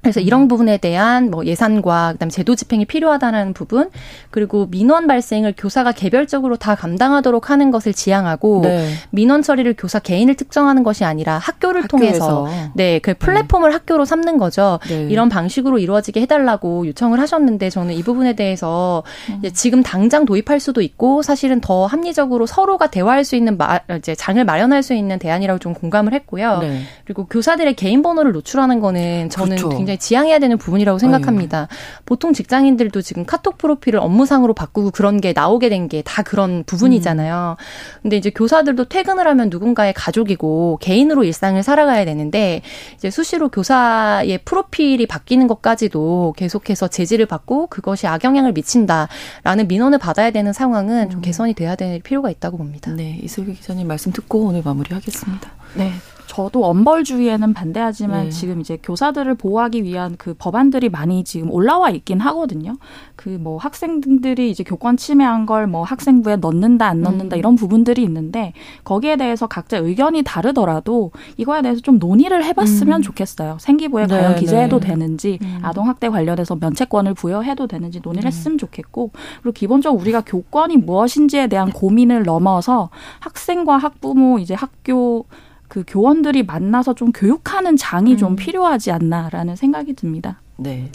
[0.00, 3.90] 그래서 이런 부분에 대한 뭐 예산과 그다음 제도 집행이 필요하다는 부분
[4.30, 8.90] 그리고 민원 발생을 교사가 개별적으로 다 감당하도록 하는 것을 지향하고 네.
[9.10, 12.18] 민원 처리를 교사 개인을 특정하는 것이 아니라 학교를 학교에서.
[12.18, 13.74] 통해서 네그 플랫폼을 네.
[13.74, 15.08] 학교로 삼는 거죠 네.
[15.10, 19.42] 이런 방식으로 이루어지게 해달라고 요청을 하셨는데 저는 이 부분에 대해서 음.
[19.52, 24.42] 지금 당장 도입할 수도 있고 사실은 더 합리적으로 서로가 대화할 수 있는 마, 이제 장을
[24.44, 26.82] 마련할 수 있는 대안이라고 좀 공감을 했고요 네.
[27.04, 29.76] 그리고 교사들의 개인 번호를 노출하는 거는 저는 그렇죠.
[29.76, 31.68] 굉장히 지양해야 되는 부분이라고 생각합니다.
[31.70, 31.76] 네.
[32.04, 37.56] 보통 직장인들도 지금 카톡 프로필을 업무상으로 바꾸고 그런 게 나오게 된 게 다 그런 부분이잖아요.
[37.58, 38.02] 음.
[38.02, 42.62] 근데 이제 교사들도 퇴근을 하면 누군가의 가족이고 개인으로 일상을 살아가야 되는데
[42.96, 50.52] 이제 수시로 교사의 프로필이 바뀌는 것까지도 계속해서 제지를 받고 그것이 악영향을 미친다라는 민원을 받아야 되는
[50.52, 51.22] 상황은 좀 음.
[51.22, 52.90] 개선이 돼야 될 필요가 있다고 봅니다.
[52.92, 55.50] 네, 이슬기 기자님 말씀 듣고 오늘 마무리하겠습니다.
[55.74, 55.92] 네.
[56.28, 58.30] 저도 엄벌주의에는 반대하지만 네.
[58.30, 62.76] 지금 이제 교사들을 보호하기 위한 그 법안들이 많이 지금 올라와 있긴 하거든요.
[63.16, 67.38] 그 뭐 학생들이 이제 교권 침해한 걸 뭐 학생부에 넣는다 안 넣는다 음.
[67.38, 68.52] 이런 부분들이 있는데
[68.84, 73.02] 거기에 대해서 각자 의견이 다르더라도 이거에 대해서 좀 논의를 해봤으면 음.
[73.02, 73.56] 좋겠어요.
[73.60, 74.88] 생기부에 네, 과연 기재해도 네.
[74.88, 75.58] 되는지 음.
[75.62, 78.28] 아동학대 관련해서 면책권을 부여해도 되는지 논의를 음.
[78.28, 79.10] 했으면 좋겠고
[79.42, 85.24] 그리고 기본적으로 우리가 교권이 무엇인지에 대한 고민을 넘어서 학생과 학부모 이제 학교
[85.68, 88.16] 그 교원들이 만나서 좀 교육하는 장이 음.
[88.16, 90.40] 좀 필요하지 않나라는 생각이 듭니다.
[90.56, 90.90] 네.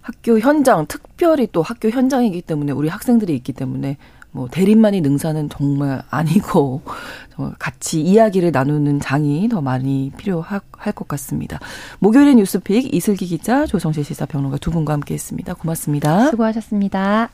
[0.00, 3.96] 학교 현장, 특별히 또 학교 현장이기 때문에 우리 학생들이 있기 때문에
[4.32, 6.82] 뭐 대립만이 능사는 정말 아니고
[7.58, 10.60] 같이 이야기를 나누는 장이 더 많이 필요할
[10.94, 11.60] 것 같습니다.
[12.00, 15.54] 목요일의 뉴스픽 이슬기 기자, 조성재 시사평론가 두 분과 함께했습니다.
[15.54, 16.30] 고맙습니다.
[16.30, 17.30] 수고하셨습니다.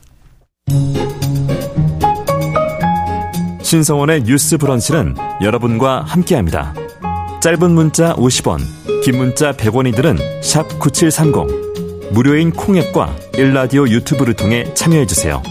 [3.71, 6.73] 신성원의 뉴스 브런치는 여러분과 함께합니다.
[7.41, 8.59] 짧은 문자 50원,
[9.01, 10.41] 긴 문자 100원이들은
[10.77, 12.11] 9730.
[12.11, 15.41] 무료인 콩앱과 일라디오 유튜브를 통해 참여해주세요.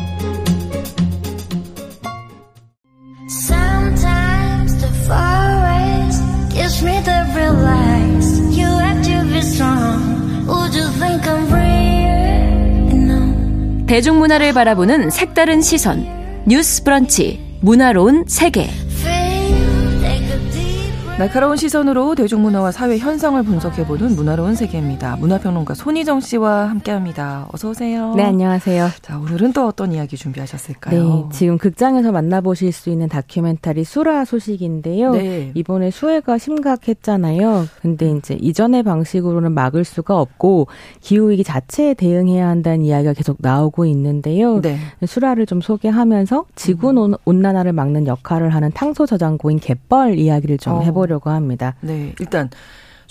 [13.87, 16.05] 대중문화를 바라보는 색다른 시선
[16.47, 18.71] 뉴스 브런치 문화로운 세계.
[21.21, 25.17] 날카로운 시선으로 대중문화와 사회 현상을 분석해보는 문화로운 세계입니다.
[25.17, 27.47] 문화평론가 손희정 씨와 함께합니다.
[27.53, 28.15] 어서 오세요.
[28.15, 28.89] 네, 안녕하세요.
[29.03, 31.05] 자, 오늘은 또 어떤 이야기 준비하셨을까요?
[31.05, 35.13] 네, 지금 극장에서 만나보실 수 있는 다큐멘터리 수라 소식인데요.
[35.13, 35.51] 네.
[35.53, 37.67] 이번에 수해가 심각했잖아요.
[37.83, 40.69] 근데 이제 이전의 방식으로는 막을 수가 없고
[41.03, 44.63] 기후위기 자체에 대응해야 한다는 이야기가 계속 나오고 있는데요.
[44.63, 44.79] 네.
[45.07, 47.13] 수라를 좀 소개하면서 지구 음.
[47.27, 50.81] 온난화를 막는 역할을 하는 탄소 저장고인 갯벌 이야기를 좀 어.
[50.81, 51.75] 해보려고 해보려고 합니다.
[51.81, 52.49] 네, 일단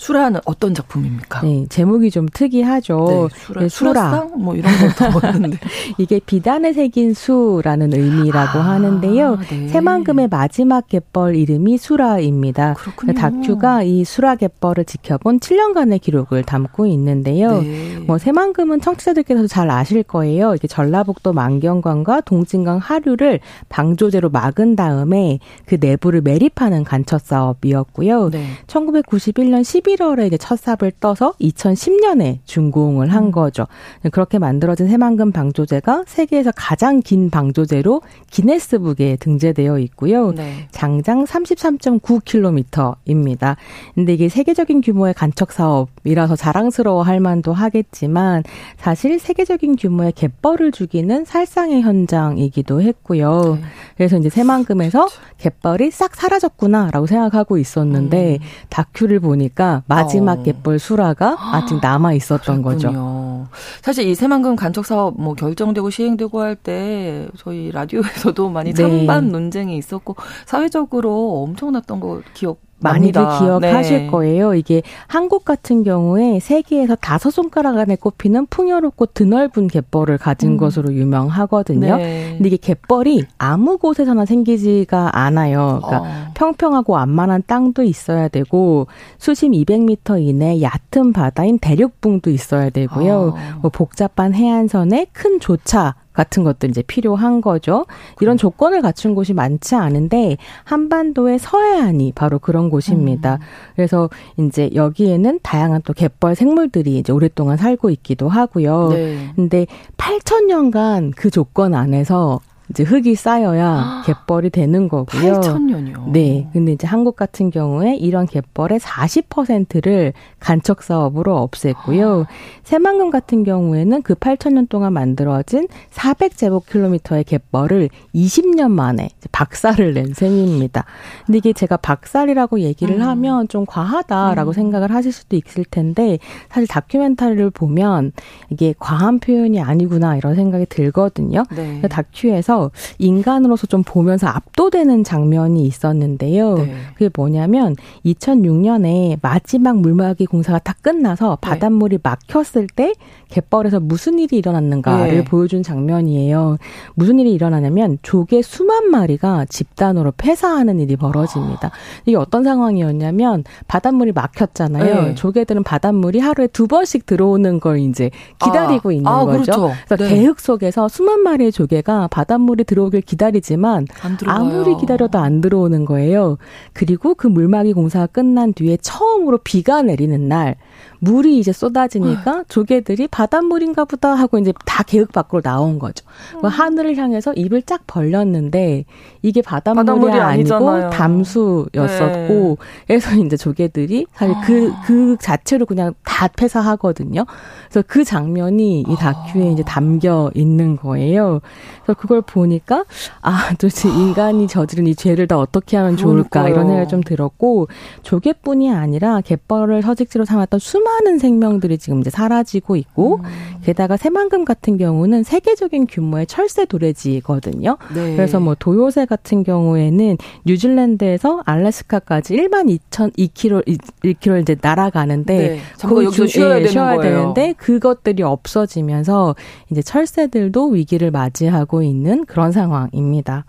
[0.00, 1.42] 수라는 어떤 작품입니까?
[1.42, 3.28] 네, 제목이 좀 특이하죠.
[3.30, 4.28] 네, 수라, 네, 수라.
[4.34, 4.88] 뭐 이런 거
[5.20, 5.58] 더웠는데
[5.98, 9.38] 이게 비단에 새긴 수라는 의미라고 아, 하는데요.
[9.50, 9.68] 네.
[9.68, 12.74] 새만금의 마지막 갯벌 이름이 수라입니다.
[12.74, 13.12] 그렇군요.
[13.12, 17.60] 다큐가 이 수라 갯벌을 지켜본 7년간의 기록을 담고 있는데요.
[17.60, 17.98] 네.
[18.06, 20.54] 뭐 새만금은 청취자들께서도 잘 아실 거예요.
[20.54, 28.30] 이게 전라북도 만경강과 동진강 하류를 방조제로 막은 다음에 그 내부를 매립하는 간첩 사업이었고요.
[28.66, 33.30] 1991년 12 11월에 이제 첫 삽을 떠서 2010년에 준공을 한 음.
[33.30, 33.66] 거죠.
[34.12, 40.32] 그렇게 만들어진 새만금 방조제가 세계에서 가장 긴 방조제로 기네스북에 등재되어 있고요.
[40.32, 40.68] 네.
[40.70, 43.56] 장장 33.9km입니다.
[43.94, 48.44] 근데 이게 세계적인 규모의 간척 사업이라서 자랑스러워 할 만도 하겠지만
[48.76, 53.58] 사실 세계적인 규모의 갯벌을 죽이는 살상의 현장이기도 했고요.
[53.60, 53.66] 네.
[53.96, 55.20] 그래서 이제 새만금에서 그렇죠.
[55.38, 58.46] 갯벌이 싹 사라졌구나라고 생각하고 있었는데 음.
[58.68, 60.42] 다큐를 보니까 마지막 어.
[60.42, 63.46] 갯벌 수라가 아직 남아 있었던 거죠.
[63.82, 69.32] 사실 이 새만금 간척 사업 뭐 결정되고 시행되고 할 때 저희 라디오에서도 많이 찬반 네.
[69.32, 70.16] 논쟁이 있었고
[70.46, 74.06] 사회적으로 엄청났던 거 기억 많이들 기억하실 네.
[74.08, 74.54] 거예요.
[74.54, 80.56] 이게 한국 같은 경우에 세계에서 다섯 손가락 안에 꼽히는 풍요롭고 드넓은 갯벌을 가진 음.
[80.56, 81.96] 것으로 유명하거든요.
[81.96, 82.34] 네.
[82.36, 85.80] 근데 이게 갯벌이 아무 곳에서나 생기지가 않아요.
[85.82, 86.30] 그러니까 어.
[86.34, 88.86] 평평하고 완만한 땅도 있어야 되고
[89.18, 93.14] 수심 200m 이내 얕은 바다인 대륙붕도 있어야 되고요.
[93.14, 93.34] 어.
[93.60, 97.86] 뭐 복잡한 해안선에 큰 조차 같은 것도 이제 필요한 거죠.
[98.20, 103.36] 이런 조건을 갖춘 곳이 많지 않은데 한반도의 서해안이 바로 그런 곳입니다.
[103.36, 103.40] 음.
[103.74, 108.90] 그래서 이제 여기에는 다양한 또 갯벌 생물들이 이제 오랫동안 살고 있기도 하고요.
[108.90, 109.30] 네.
[109.34, 109.66] 근데
[109.96, 112.40] 8천 년간 그 조건 안에서
[112.70, 115.40] 이제 흙이 쌓여야 갯벌이 되는 거고요.
[115.40, 116.10] 8천년이요.
[116.10, 116.48] 네.
[116.52, 122.26] 근데 이제 한국 같은 경우에 이런 갯벌의 40%를 간척 사업으로 없앴고요.
[122.62, 130.84] 새만금 같은 경우에는 그 8천년 동안 만들어진 400제곱킬로미터의 갯벌을 20년 만에 박살을 낸 셈입니다.
[131.26, 133.02] 근데 이게 제가 박살이라고 얘기를 음.
[133.02, 134.52] 하면 좀 과하다라고 음.
[134.52, 136.18] 생각을 하실 수도 있을 텐데
[136.48, 138.12] 사실 다큐멘터리를 보면
[138.50, 141.42] 이게 과한 표현이 아니구나 이런 생각이 들거든요.
[141.56, 141.80] 네.
[141.88, 142.59] 다큐에서
[142.98, 146.54] 인간으로서 좀 보면서 압도되는 장면이 있었는데요.
[146.54, 146.74] 네.
[146.94, 151.48] 그게 뭐냐면 2006년에 마지막 물막이 공사가 다 끝나서 네.
[151.48, 152.92] 바닷물이 막혔을 때
[153.28, 155.24] 갯벌에서 무슨 일이 일어났는가를 네.
[155.24, 156.56] 보여준 장면이에요.
[156.94, 161.70] 무슨 일이 일어나냐면 조개 수만 마리가 집단으로 폐사하는 일이 벌어집니다.
[162.06, 165.02] 이게 어떤 상황이었냐면 바닷물이 막혔잖아요.
[165.02, 165.14] 네.
[165.14, 168.10] 조개들은 바닷물이 하루에 두 번씩 들어오는 걸 이제
[168.42, 168.92] 기다리고 아.
[168.92, 169.52] 있는 아, 거죠.
[169.52, 169.72] 그렇죠.
[169.86, 170.08] 그래서 네.
[170.08, 173.86] 대흙 속에서 수만 마리의 조개가 바닷물 이 들어오길 기다리지만
[174.26, 176.38] 아무리 기다려도 안 들어오는 거예요.
[176.72, 180.56] 그리고 그 물막이 공사가 끝난 뒤에 처음으로 비가 내리는 날
[181.00, 186.04] 물이 이제 쏟아지니까 조개들이 바닷물인가 보다 하고 이제 다 계획 밖으로 나온 거죠.
[186.42, 186.46] 음.
[186.46, 188.84] 하늘을 향해서 입을 쫙 벌렸는데
[189.22, 190.90] 이게 바닷물이, 바닷물이 아니고 아니잖아요.
[190.90, 192.84] 담수였었고 네.
[192.86, 194.82] 그래서 이제 조개들이 사실 그그 아.
[194.86, 197.24] 그 자체로 그냥 다 폐사하거든요.
[197.70, 201.40] 그래서 그 장면이 이 다큐에 이제 담겨 있는 거예요.
[201.82, 202.84] 그래서 그걸 보니까
[203.22, 206.54] 아 도대체 인간이 저지른 이 죄를 다 어떻게 하면 좋을까 그러니까요.
[206.54, 207.68] 이런 생각이 좀 들었고
[208.02, 213.24] 조개뿐이 아니라 갯벌을 서식지로 삼았던 수많은 생명들이 지금 이제 사라지고 있고 음.
[213.62, 217.76] 게다가 새만금 같은 경우는 세계적인 규모의 철새 도래지거든요.
[217.94, 218.16] 네.
[218.16, 220.16] 그래서 뭐 도요새 같은 경우에는
[220.46, 225.58] 뉴질랜드에서 알래스카까지 1만 2천 2km 1km 이제 날아가는데 네.
[225.76, 229.34] 잠깐 여기서 쉬어야, 예, 되는 쉬어야 되는데 그것들이 없어지면서
[229.70, 233.44] 이제 철새들도 위기를 맞이하고 있는 그런 상황입니다.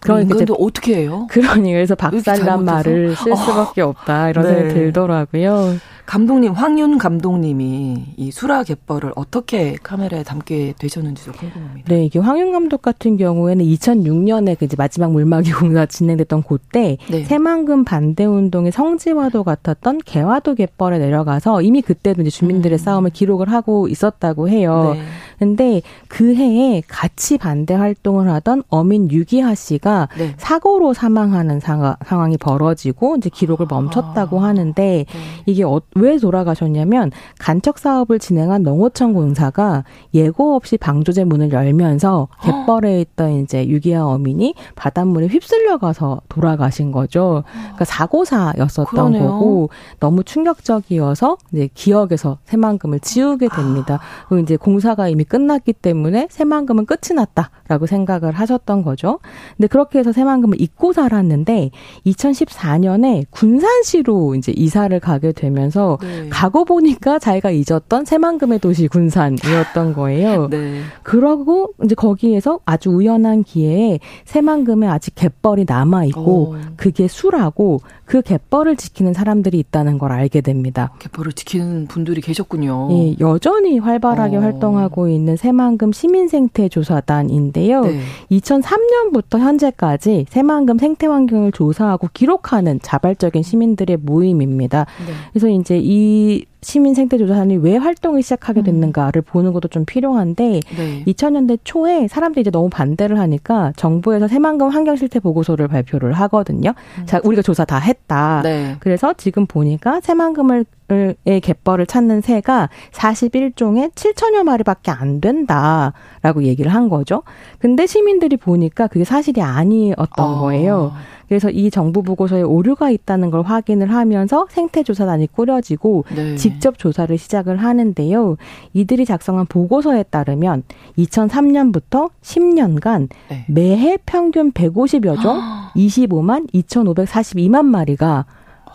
[0.00, 1.26] 그러니까 이제 어떻게 해요?
[1.30, 4.54] 그러니 그래서 박살난 말을 쓸 수밖에 없다 이런 네.
[4.54, 5.76] 생각이 들더라고요.
[6.08, 11.86] 감독님 황윤 감독님이 이 수라 갯벌을 어떻게 카메라에 담게 되셨는지도 궁금합니다.
[11.86, 17.24] 네, 이게 황윤 감독 같은 경우에는 2006년에 그 이제 마지막 물막이 공사 진행됐던 그때 네.
[17.24, 22.78] 새만금 반대 운동의 성지와도 같았던 개화도 갯벌에 내려가서 이미 그때도 이제 주민들의 음.
[22.78, 24.94] 싸움을 기록을 하고 있었다고 해요.
[24.94, 25.02] 네.
[25.38, 30.34] 근데 그 해에 같이 반대 활동을 하던 어민 유기하 씨가 네.
[30.36, 31.96] 사고로 사망하는 상황,
[32.32, 34.44] 이 벌어지고 이제 기록을 멈췄다고 아.
[34.44, 35.06] 하는데 네.
[35.46, 43.00] 이게 어, 왜 돌아가셨냐면 간척 사업을 진행한 농어청 공사가 예고 없이 방조제 문을 열면서 갯벌에
[43.00, 47.44] 있던 이제 유기하 어민이 바닷물에 휩쓸려 가서 돌아가신 거죠.
[47.52, 49.28] 그러니까 사고사였었던 그러네요.
[49.28, 49.70] 거고
[50.00, 54.00] 너무 충격적이어서 이제 기억에서 새만금을 지우게 됩니다.
[54.28, 59.20] 그리고 이제 공사가 이미 끝났기 때문에 새만금은 끝이 났다라고 생각을 하셨던 거죠.
[59.56, 61.70] 근데 그 렇게 해서 새만금을 잊고 살았는데
[62.06, 66.28] 2014년에 군산시로 이제 이사를 가게 되면서 네.
[66.28, 70.48] 가고 보니까 자기가 잊었던 새만금의 도시 군산이었던 거예요.
[70.50, 70.82] 네.
[71.02, 78.76] 그러고 이제 거기에서 아주 우연한 기회에 새만금에 아직 갯벌이 남아 있고 그게 수라고 그 갯벌을
[78.76, 80.92] 지키는 사람들이 있다는 걸 알게 됩니다.
[80.98, 82.88] 갯벌을 지키는 분들이 계셨군요.
[82.90, 84.40] 예, 여전히 활발하게 오.
[84.40, 84.42] 어.
[84.42, 87.82] 활동하고 있는 새만금 시민생태조사단인데요.
[87.82, 88.00] 네.
[88.30, 94.86] 2003년부터 현재 까지 새만금 생태 환경을 조사하고 기록하는 자발적인 시민들의 모임입니다.
[95.06, 95.12] 네.
[95.32, 98.64] 그래서 이제 이 시민 생태 조사단이 왜 활동을 시작하게 음.
[98.64, 99.26] 됐는가를 음.
[99.26, 101.04] 보는 것도 좀 필요한데 네.
[101.06, 106.74] 2000년대 초에 사람들이 이제 너무 반대를 하니까 정부에서 새만금 환경 실태 보고서를 발표를 하거든요.
[106.98, 107.06] 음.
[107.06, 108.40] 자, 우리가 조사 다 했다.
[108.42, 108.76] 네.
[108.80, 116.88] 그래서 지금 보니까 새만금을 의 갯벌을 찾는 새가 41종에 7천여 마리밖에 안 된다라고 얘기를 한
[116.88, 117.24] 거죠.
[117.58, 120.40] 근데 시민들이 보니까 그게 사실이 아니었던 어.
[120.40, 120.92] 거예요.
[121.28, 126.36] 그래서 이 정부 보고서에 오류가 있다는 걸 확인을 하면서 생태 조사단이 꾸려지고 네.
[126.36, 128.36] 직접 조사를 시작을 하는데요.
[128.72, 130.62] 이들이 작성한 보고서에 따르면
[130.96, 133.44] 2003년부터 10년간 네.
[133.46, 135.38] 매해 평균 150여 종
[135.76, 138.24] 25만 2,542만 마리가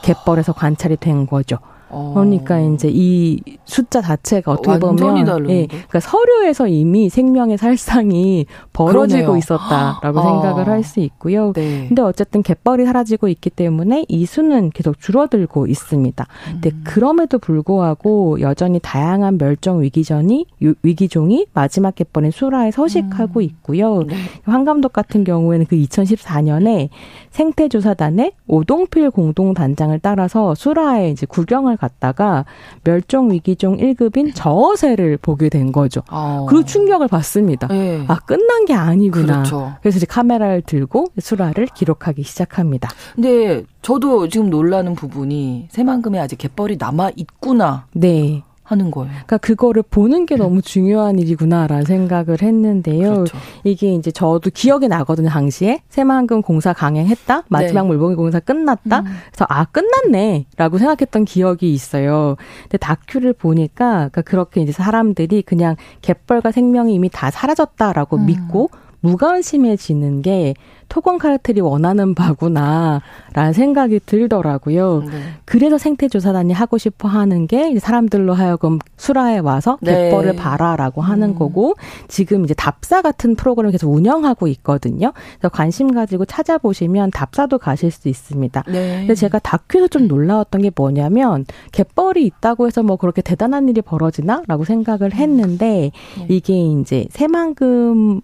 [0.04, 1.58] 갯벌에서 관찰이 된 거죠.
[1.94, 2.12] 어.
[2.14, 5.54] 그러니까 이제 이 숫자 자체가 어떻게 보면 다르는데?
[5.54, 9.38] 예, 그러니까 서류에서 이미 생명의 살상이 벌어지고 그러네요.
[9.38, 10.24] 있었다라고 아.
[10.24, 11.54] 생각을 할 수 있고요.
[11.54, 11.88] 네.
[11.88, 16.28] 근데 어쨌든 갯벌이 사라지고 있기 때문에 이 수는 계속 줄어들고 있습니다.
[16.48, 16.52] 음.
[16.62, 20.46] 근데 그럼에도 불구하고 여전히 다양한 멸종 위기전이
[20.84, 23.42] 위기종이 마지막 갯벌인 수라에 서식하고 음.
[23.44, 24.04] 있고요.
[24.04, 24.16] 네.
[24.44, 26.90] 황 감독 같은 경우에는 그 2014년에
[27.32, 32.46] 생태조사단의 오동필 공동단장을 따라서 수라에 이제 구경을 갔다가
[32.84, 36.02] 멸종 위기종 1급인 저어새를 보게 된 거죠.
[36.10, 36.46] 어.
[36.48, 37.68] 그리고 충격을 받습니다.
[37.68, 38.06] 네.
[38.08, 39.44] 아 끝난 게 아니구나.
[39.44, 39.74] 그렇죠.
[39.82, 42.90] 그래서 이제 카메라를 들고 수라를 기록하기 시작합니다.
[43.16, 47.86] 근데 저도 지금 놀라는 부분이 새만금에 아직 갯벌이 남아 있구나.
[47.94, 48.44] 네.
[48.74, 49.10] 하는 거예요.
[49.12, 53.14] 그러니까 그거를 보는 게 너무 중요한 일이구나라는 생각을 했는데요.
[53.14, 53.38] 그렇죠.
[53.64, 55.30] 이게 이제 저도 기억이 나거든요.
[55.30, 57.44] 당시에 새만금 공사 강행했다.
[57.48, 57.88] 마지막 네.
[57.88, 59.00] 물봉이 공사 끝났다.
[59.00, 59.06] 음.
[59.32, 62.36] 그래서 아 끝났네라고 생각했던 기억이 있어요.
[62.64, 68.26] 근데 다큐를 보니까 그러니까 그렇게 이제 사람들이 그냥 갯벌과 생명이 이미 다 사라졌다라고 음.
[68.26, 68.70] 믿고
[69.04, 70.56] 무관심해지는 게
[70.88, 75.02] 토건 카르텔이 원하는 바구나라는 생각이 들더라고요.
[75.02, 75.12] 네.
[75.44, 80.10] 그래서 생태조사단이 하고 싶어 하는 게 사람들로 하여금 수라에 와서 네.
[80.10, 81.36] 갯벌을 봐라라고 하는 음.
[81.36, 81.74] 거고
[82.08, 85.14] 지금 이제 답사 같은 프로그램을 계속 운영하고 있거든요.
[85.40, 88.64] 그래서 관심 가지고 찾아보시면 답사도 가실 수 있습니다.
[88.68, 89.00] 네.
[89.00, 94.64] 근데 제가 다큐에서 좀 놀라웠던 게 뭐냐면 갯벌이 있다고 해서 뭐 그렇게 대단한 일이 벌어지나라고
[94.64, 96.26] 생각을 했는데 음.
[96.30, 98.22] 이게 이제 새만금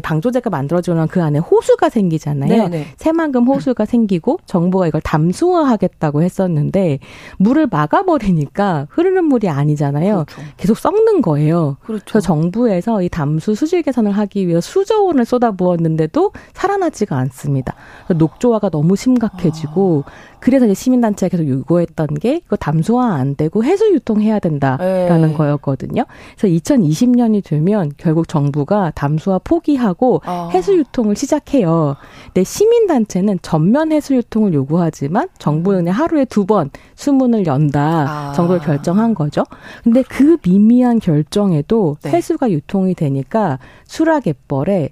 [0.00, 2.48] 방조제가 만들어지면 그 안에 호수가 생기잖아요.
[2.48, 2.68] 네네.
[2.68, 2.86] 네.
[2.96, 6.98] 새만금 호수가 생기고 정부가 이걸 담수화하겠다고 했었는데
[7.38, 10.24] 물을 막아버리니까 흐르는 물이 아니잖아요.
[10.26, 10.42] 그렇죠.
[10.56, 11.76] 계속 썩는 거예요.
[11.82, 12.04] 그렇죠.
[12.06, 17.74] 그래서 정부에서 이 담수 수질 개선을 하기 위해 수조 원을 쏟아부었는데도 살아나지가 않습니다.
[18.08, 20.35] 녹조화가 너무 심각해지고 아.
[20.40, 25.34] 그래서 이제 시민단체가 계속 요구했던 게 이거 담수화 안 되고 해수 유통해야 된다라는 네.
[25.34, 26.04] 거였거든요.
[26.38, 30.50] 그래서 2020년이 되면 결국 정부가 담수화 포기하고 아.
[30.54, 31.96] 해수 유통을 시작해요.
[32.26, 38.32] 근데 시민단체는 전면 해수 유통을 요구하지만 정부는 하루에 두 번 수문을 연다 아.
[38.32, 39.42] 정도를 결정한 거죠.
[39.82, 42.10] 근데 그 미미한 결정에도 네.
[42.10, 44.90] 해수가 유통이 되니까 수라갯벌에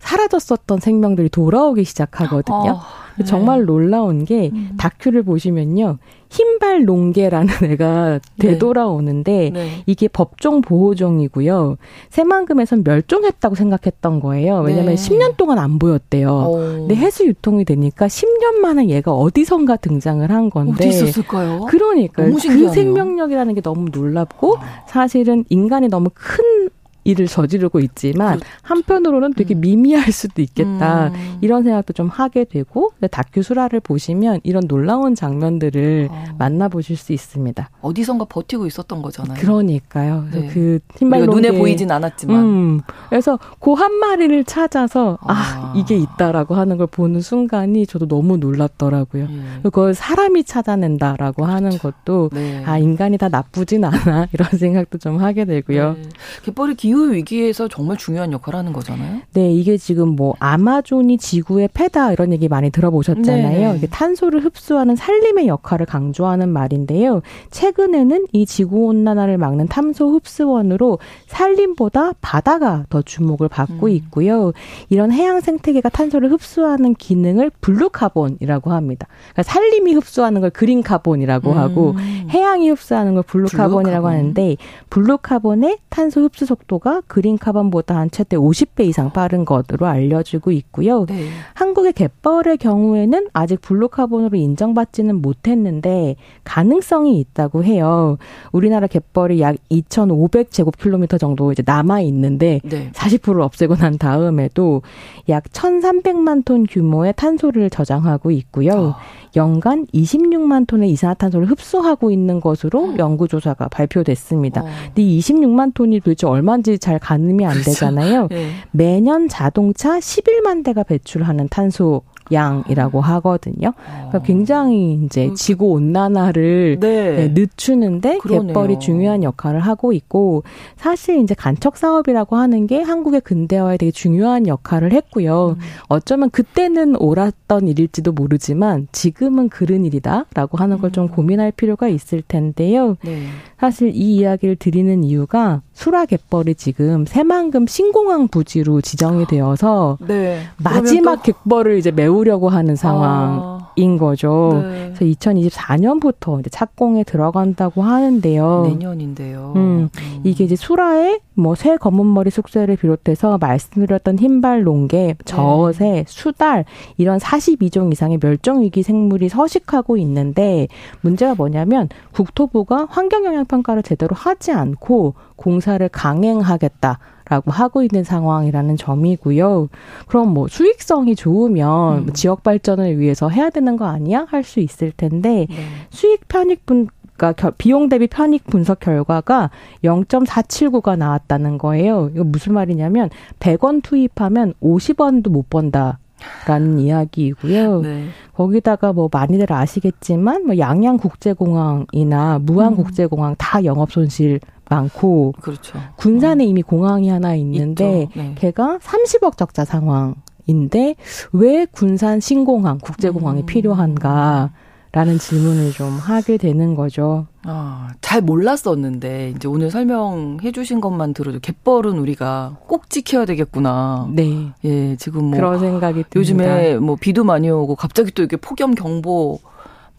[0.00, 2.72] 사라졌었던 생명들이 돌아오기 시작하거든요.
[2.72, 2.80] 어.
[3.18, 3.24] 네.
[3.24, 4.70] 정말 놀라운 게 음.
[4.78, 5.98] 다큐를 보시면요.
[6.30, 8.48] 흰발 농개라는 애가 네.
[8.48, 9.82] 되돌아오는데 네.
[9.86, 11.76] 이게 법정 보호종이고요.
[12.08, 14.60] 새만금에선 멸종했다고 생각했던 거예요.
[14.60, 15.02] 왜냐하면 네.
[15.02, 16.30] 10년 동안 안 보였대요.
[16.30, 16.56] 오.
[16.56, 21.66] 근데 해수 유통이 되니까 10년 만에 얘가 어디선가 등장을 한 건데 어디 있었을까요?
[21.68, 22.32] 그러니까요.
[22.32, 24.84] 그 생명력이라는 게 너무 놀랍고 아.
[24.86, 26.70] 사실은 인간이 너무 큰
[27.04, 28.56] 일을 저지르고 있지만 그렇죠.
[28.62, 29.60] 한편으로는 되게 음.
[29.60, 31.38] 미미할 수도 있겠다 음.
[31.40, 36.24] 이런 생각도 좀 하게 되고 다큐 수라를 보시면 이런 놀라운 장면들을 어.
[36.38, 37.70] 만나보실 수 있습니다.
[37.80, 39.38] 어디선가 버티고 있었던 거잖아요.
[39.40, 40.26] 그러니까요.
[40.30, 40.48] 네.
[40.52, 42.80] 그 흰발로 눈에 보이진 않았지만 음.
[43.08, 45.32] 그래서 그 한 마리를 찾아서 아.
[45.32, 45.72] 아.
[45.74, 49.26] 이게 있다라고 하는 걸 보는 순간이 저도 너무 놀랐더라고요.
[49.26, 49.42] 네.
[49.62, 51.52] 그걸 사람이 찾아낸다라고 그렇죠.
[51.52, 52.62] 하는 것도 네.
[52.66, 55.94] 아 인간이 다 나쁘진 않아 이런 생각도 좀 하게 되고요.
[55.94, 56.02] 네.
[56.44, 59.20] 갯벌이 기후 위기에서 정말 중요한 역할을 하는 거잖아요.
[59.32, 63.72] 네, 이게 지금 뭐 아마존이 지구의 폐다 이런 얘기 많이 들어보셨잖아요.
[63.72, 67.22] 네 이게 탄소를 흡수하는 산림의 역할을 강조하는 말인데요.
[67.50, 73.90] 최근에는 이 지구 온난화를 막는 탄소 흡수원으로 산림보다 바다가 더 주목을 받고 음.
[73.90, 74.52] 있고요.
[74.88, 79.06] 이런 해양 생태계가 탄소를 흡수하는 기능을 blue carbon이라고 합니다.
[79.32, 81.56] 그러니까 산림이 흡수하는 걸 green carbon이라고 음.
[81.58, 81.94] 하고
[82.30, 84.12] 해양이 흡수하는 걸 blue carbon이라고 blue carbon.
[84.12, 84.56] 하는데
[84.88, 90.50] blue carbon의 탄소 흡수 속도가 속도가 green carbon보다 한 최대 50배 이상 빠른 것으로 알려지고
[90.52, 91.06] 있고요.
[91.06, 91.28] 네.
[91.54, 98.18] 한국의 갯벌의 경우에는 아직 blue carbon으로 인정받지는 못했는데 가능성이 있다고 해요.
[98.52, 102.90] 우리나라 갯벌이 약 2,500제곱킬로미터 정도 이제 남아 있는데 네.
[102.92, 104.82] 40%를 없애고 난 다음에도
[105.28, 108.72] 약 1,300만 톤 규모의 탄소를 저장하고 있고요.
[108.72, 108.96] 어.
[109.36, 114.62] 연간 26만 톤의 이산화탄소를 흡수하고 있는 것으로 연구 조사가 발표됐습니다.
[114.62, 114.64] 어.
[114.86, 117.70] 근데 26만 톤이 도대체 얼마인지 잘 가늠이 안 그렇죠.
[117.70, 118.28] 되잖아요.
[118.28, 118.50] 네.
[118.70, 122.02] 매년 자동차 11만 대가 배출하는 탄소
[122.32, 123.72] 양이라고 하거든요.
[123.76, 124.22] 그러니까 어.
[124.22, 127.16] 굉장히 이제 그 지구 온난화를 네.
[127.16, 128.46] 네, 늦추는데 그러네요.
[128.48, 130.44] 갯벌이 중요한 역할을 하고 있고
[130.76, 135.56] 사실 이제 간척 사업이라고 하는 게 한국의 근대화에 되게 중요한 역할을 했고요.
[135.58, 135.60] 음.
[135.88, 141.08] 어쩌면 그때는 옳았던 일일지도 모르지만 지금은 그른 일이다라고 하는 걸좀 음.
[141.08, 142.96] 고민할 필요가 있을 텐데요.
[143.04, 143.24] 네.
[143.58, 150.42] 사실 이 이야기를 드리는 이유가 수라 갯벌이 지금 새만금 신공항 부지로 지정이 되어서 네.
[150.58, 154.60] 마지막 갯벌을 이제 메우려고 하는 상황이 인 거죠.
[154.62, 154.92] 네.
[154.94, 158.66] 그래서 2024년부터 이제 착공에 들어간다고 하는데요.
[158.68, 159.52] 내년인데요.
[159.56, 160.20] 음, 음.
[160.24, 166.04] 이게 이제 수라의 뭐새 검은머리 숙제를 비롯해서 말씀드렸던 흰발 농개, 저새, 네.
[166.06, 166.64] 수달
[166.96, 170.68] 이런 42종 이상의 멸종 위기 생물이 서식하고 있는데
[171.00, 176.98] 문제가 뭐냐면 국토부가 환경 영향 평가를 제대로 하지 않고 공사를 강행하겠다.
[177.30, 179.68] 라고 하고 있는 상황이라는 점이고요.
[180.08, 182.12] 그럼 뭐 수익성이 좋으면 음.
[182.12, 184.26] 지역 발전을 위해서 해야 되는 거 아니야?
[184.28, 185.56] 할 수 있을 텐데 네.
[185.90, 189.50] 수익 편익 분 그러니까 비용 대비 편익 분석 결과가
[189.84, 192.10] 0.479가 나왔다는 거예요.
[192.14, 195.98] 이거 무슨 말이냐면 100원 투입하면 50원도 못 번다.
[196.46, 197.80] 라는 이야기이고요.
[197.80, 198.04] 네.
[198.34, 202.76] 거기다가 뭐 많이들 아시겠지만 뭐 양양 국제공항이나 무안 음.
[202.76, 204.40] 국제공항 다 영업 손실
[204.70, 205.78] 많고 그렇죠.
[205.96, 206.46] 군산에 어.
[206.46, 208.34] 이미 공항이 하나 있는데 네.
[208.38, 210.94] 걔가 30억 적자 상황인데
[211.32, 213.46] 왜 군산 신공항 국제공항이 음.
[213.46, 214.50] 필요한가?
[214.92, 217.28] 라는 질문을 좀 하게 되는 거죠.
[217.44, 224.08] 아, 잘 몰랐었는데, 이제 오늘 설명해 주신 것만 들어도 갯벌은 우리가 꼭 지켜야 되겠구나.
[224.10, 224.48] 네.
[224.64, 225.36] 예, 지금 뭐.
[225.36, 226.16] 그런 생각이 듭니다.
[226.16, 229.38] 요즘에 뭐 비도 많이 오고 갑자기 또 이렇게 폭염 경보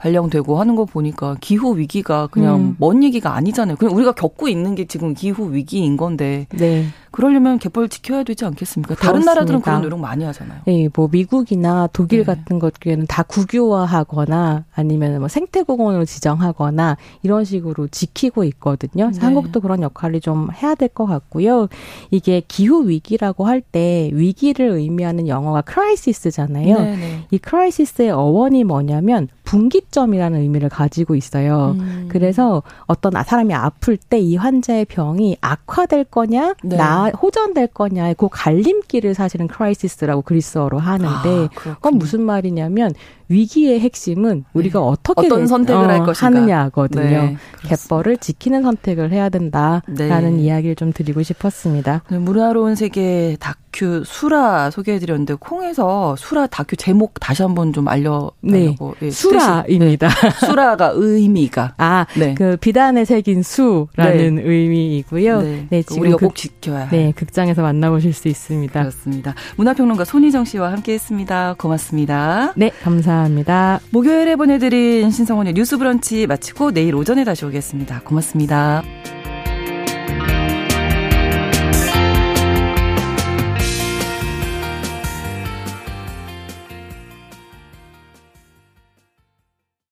[0.02, 2.76] 발령되고 하는 거 보니까 기후 위기가 그냥 음.
[2.80, 3.78] 먼 얘기가 아니잖아요.
[3.78, 6.47] 그냥 우리가 겪고 있는 게 지금 기후 위기인 건데.
[6.58, 6.88] 네.
[7.12, 8.95] 그러려면 갯벌 지켜야 되지 않겠습니까?
[8.95, 9.34] 다른 그렇습니다.
[9.34, 10.62] 나라들은 그런 노력 많이 하잖아요.
[10.66, 12.26] 네, 뭐 미국이나 독일 네.
[12.26, 19.12] 같은 것들은 다 국유화하거나 아니면 뭐 생태공원으로 지정하거나 이런 식으로 지키고 있거든요.
[19.12, 19.20] 네.
[19.20, 21.68] 한국도 그런 역할을 좀 해야 될 것 같고요.
[22.12, 26.80] 이게 기후 위기라고 할 때 위기를 의미하는 영어가 crisis잖아요.
[26.80, 27.26] 네, 네.
[27.32, 31.76] 이 crisis의 어원이 뭐냐면 분기점이라는 의미를 가지고 있어요.
[31.80, 32.07] 음.
[32.09, 36.76] 그래서 어떤 사람이 아플 때 이 환자의 병이 악화될 거냐, 네.
[37.02, 42.93] 나 호전될 거냐의 그 갈림길을 사실은 crisis라고 그리스어로 하는데 아, 그건 무슨 말이냐면
[43.32, 44.86] 위기의 핵심은 우리가 네.
[44.86, 47.03] 어떻게 어떤 선택을 어, 할 것인가 하느냐거든요.
[47.03, 50.43] 네, 갯벌을 지키는 선택을 해야 된다라는 네.
[50.43, 52.03] 이야기를 좀 드리고 싶었습니다.
[52.09, 58.36] 문화로운 세계 다큐 수라 소개해드렸는데 콩에서 수라 다큐 제목 다시 한번 좀 알려달라고.
[58.41, 60.09] 네, 예, 수라입니다.
[60.09, 60.45] 네.
[60.45, 62.36] 수라가 의미가 아, 네.
[62.36, 64.41] 그 비단에 새긴 수라는 네.
[64.43, 65.41] 의미이고요.
[65.41, 68.79] 네, 네 지금 우리가 그, 꼭 지켜야 네, 극장에서 만나보실 수 있습니다.
[68.79, 69.34] 그렇습니다.
[69.55, 71.55] 문화평론가 손희정 씨와 함께했습니다.
[71.57, 72.53] 고맙습니다.
[72.55, 73.20] 네, 감사합니다.
[73.22, 73.80] 감사합니다.
[73.91, 78.01] 목요일에 보내드린 신성원의 뉴스 브런치 마치고 내일 오전에 다시 오겠습니다.
[78.01, 78.84] 고맙습니다.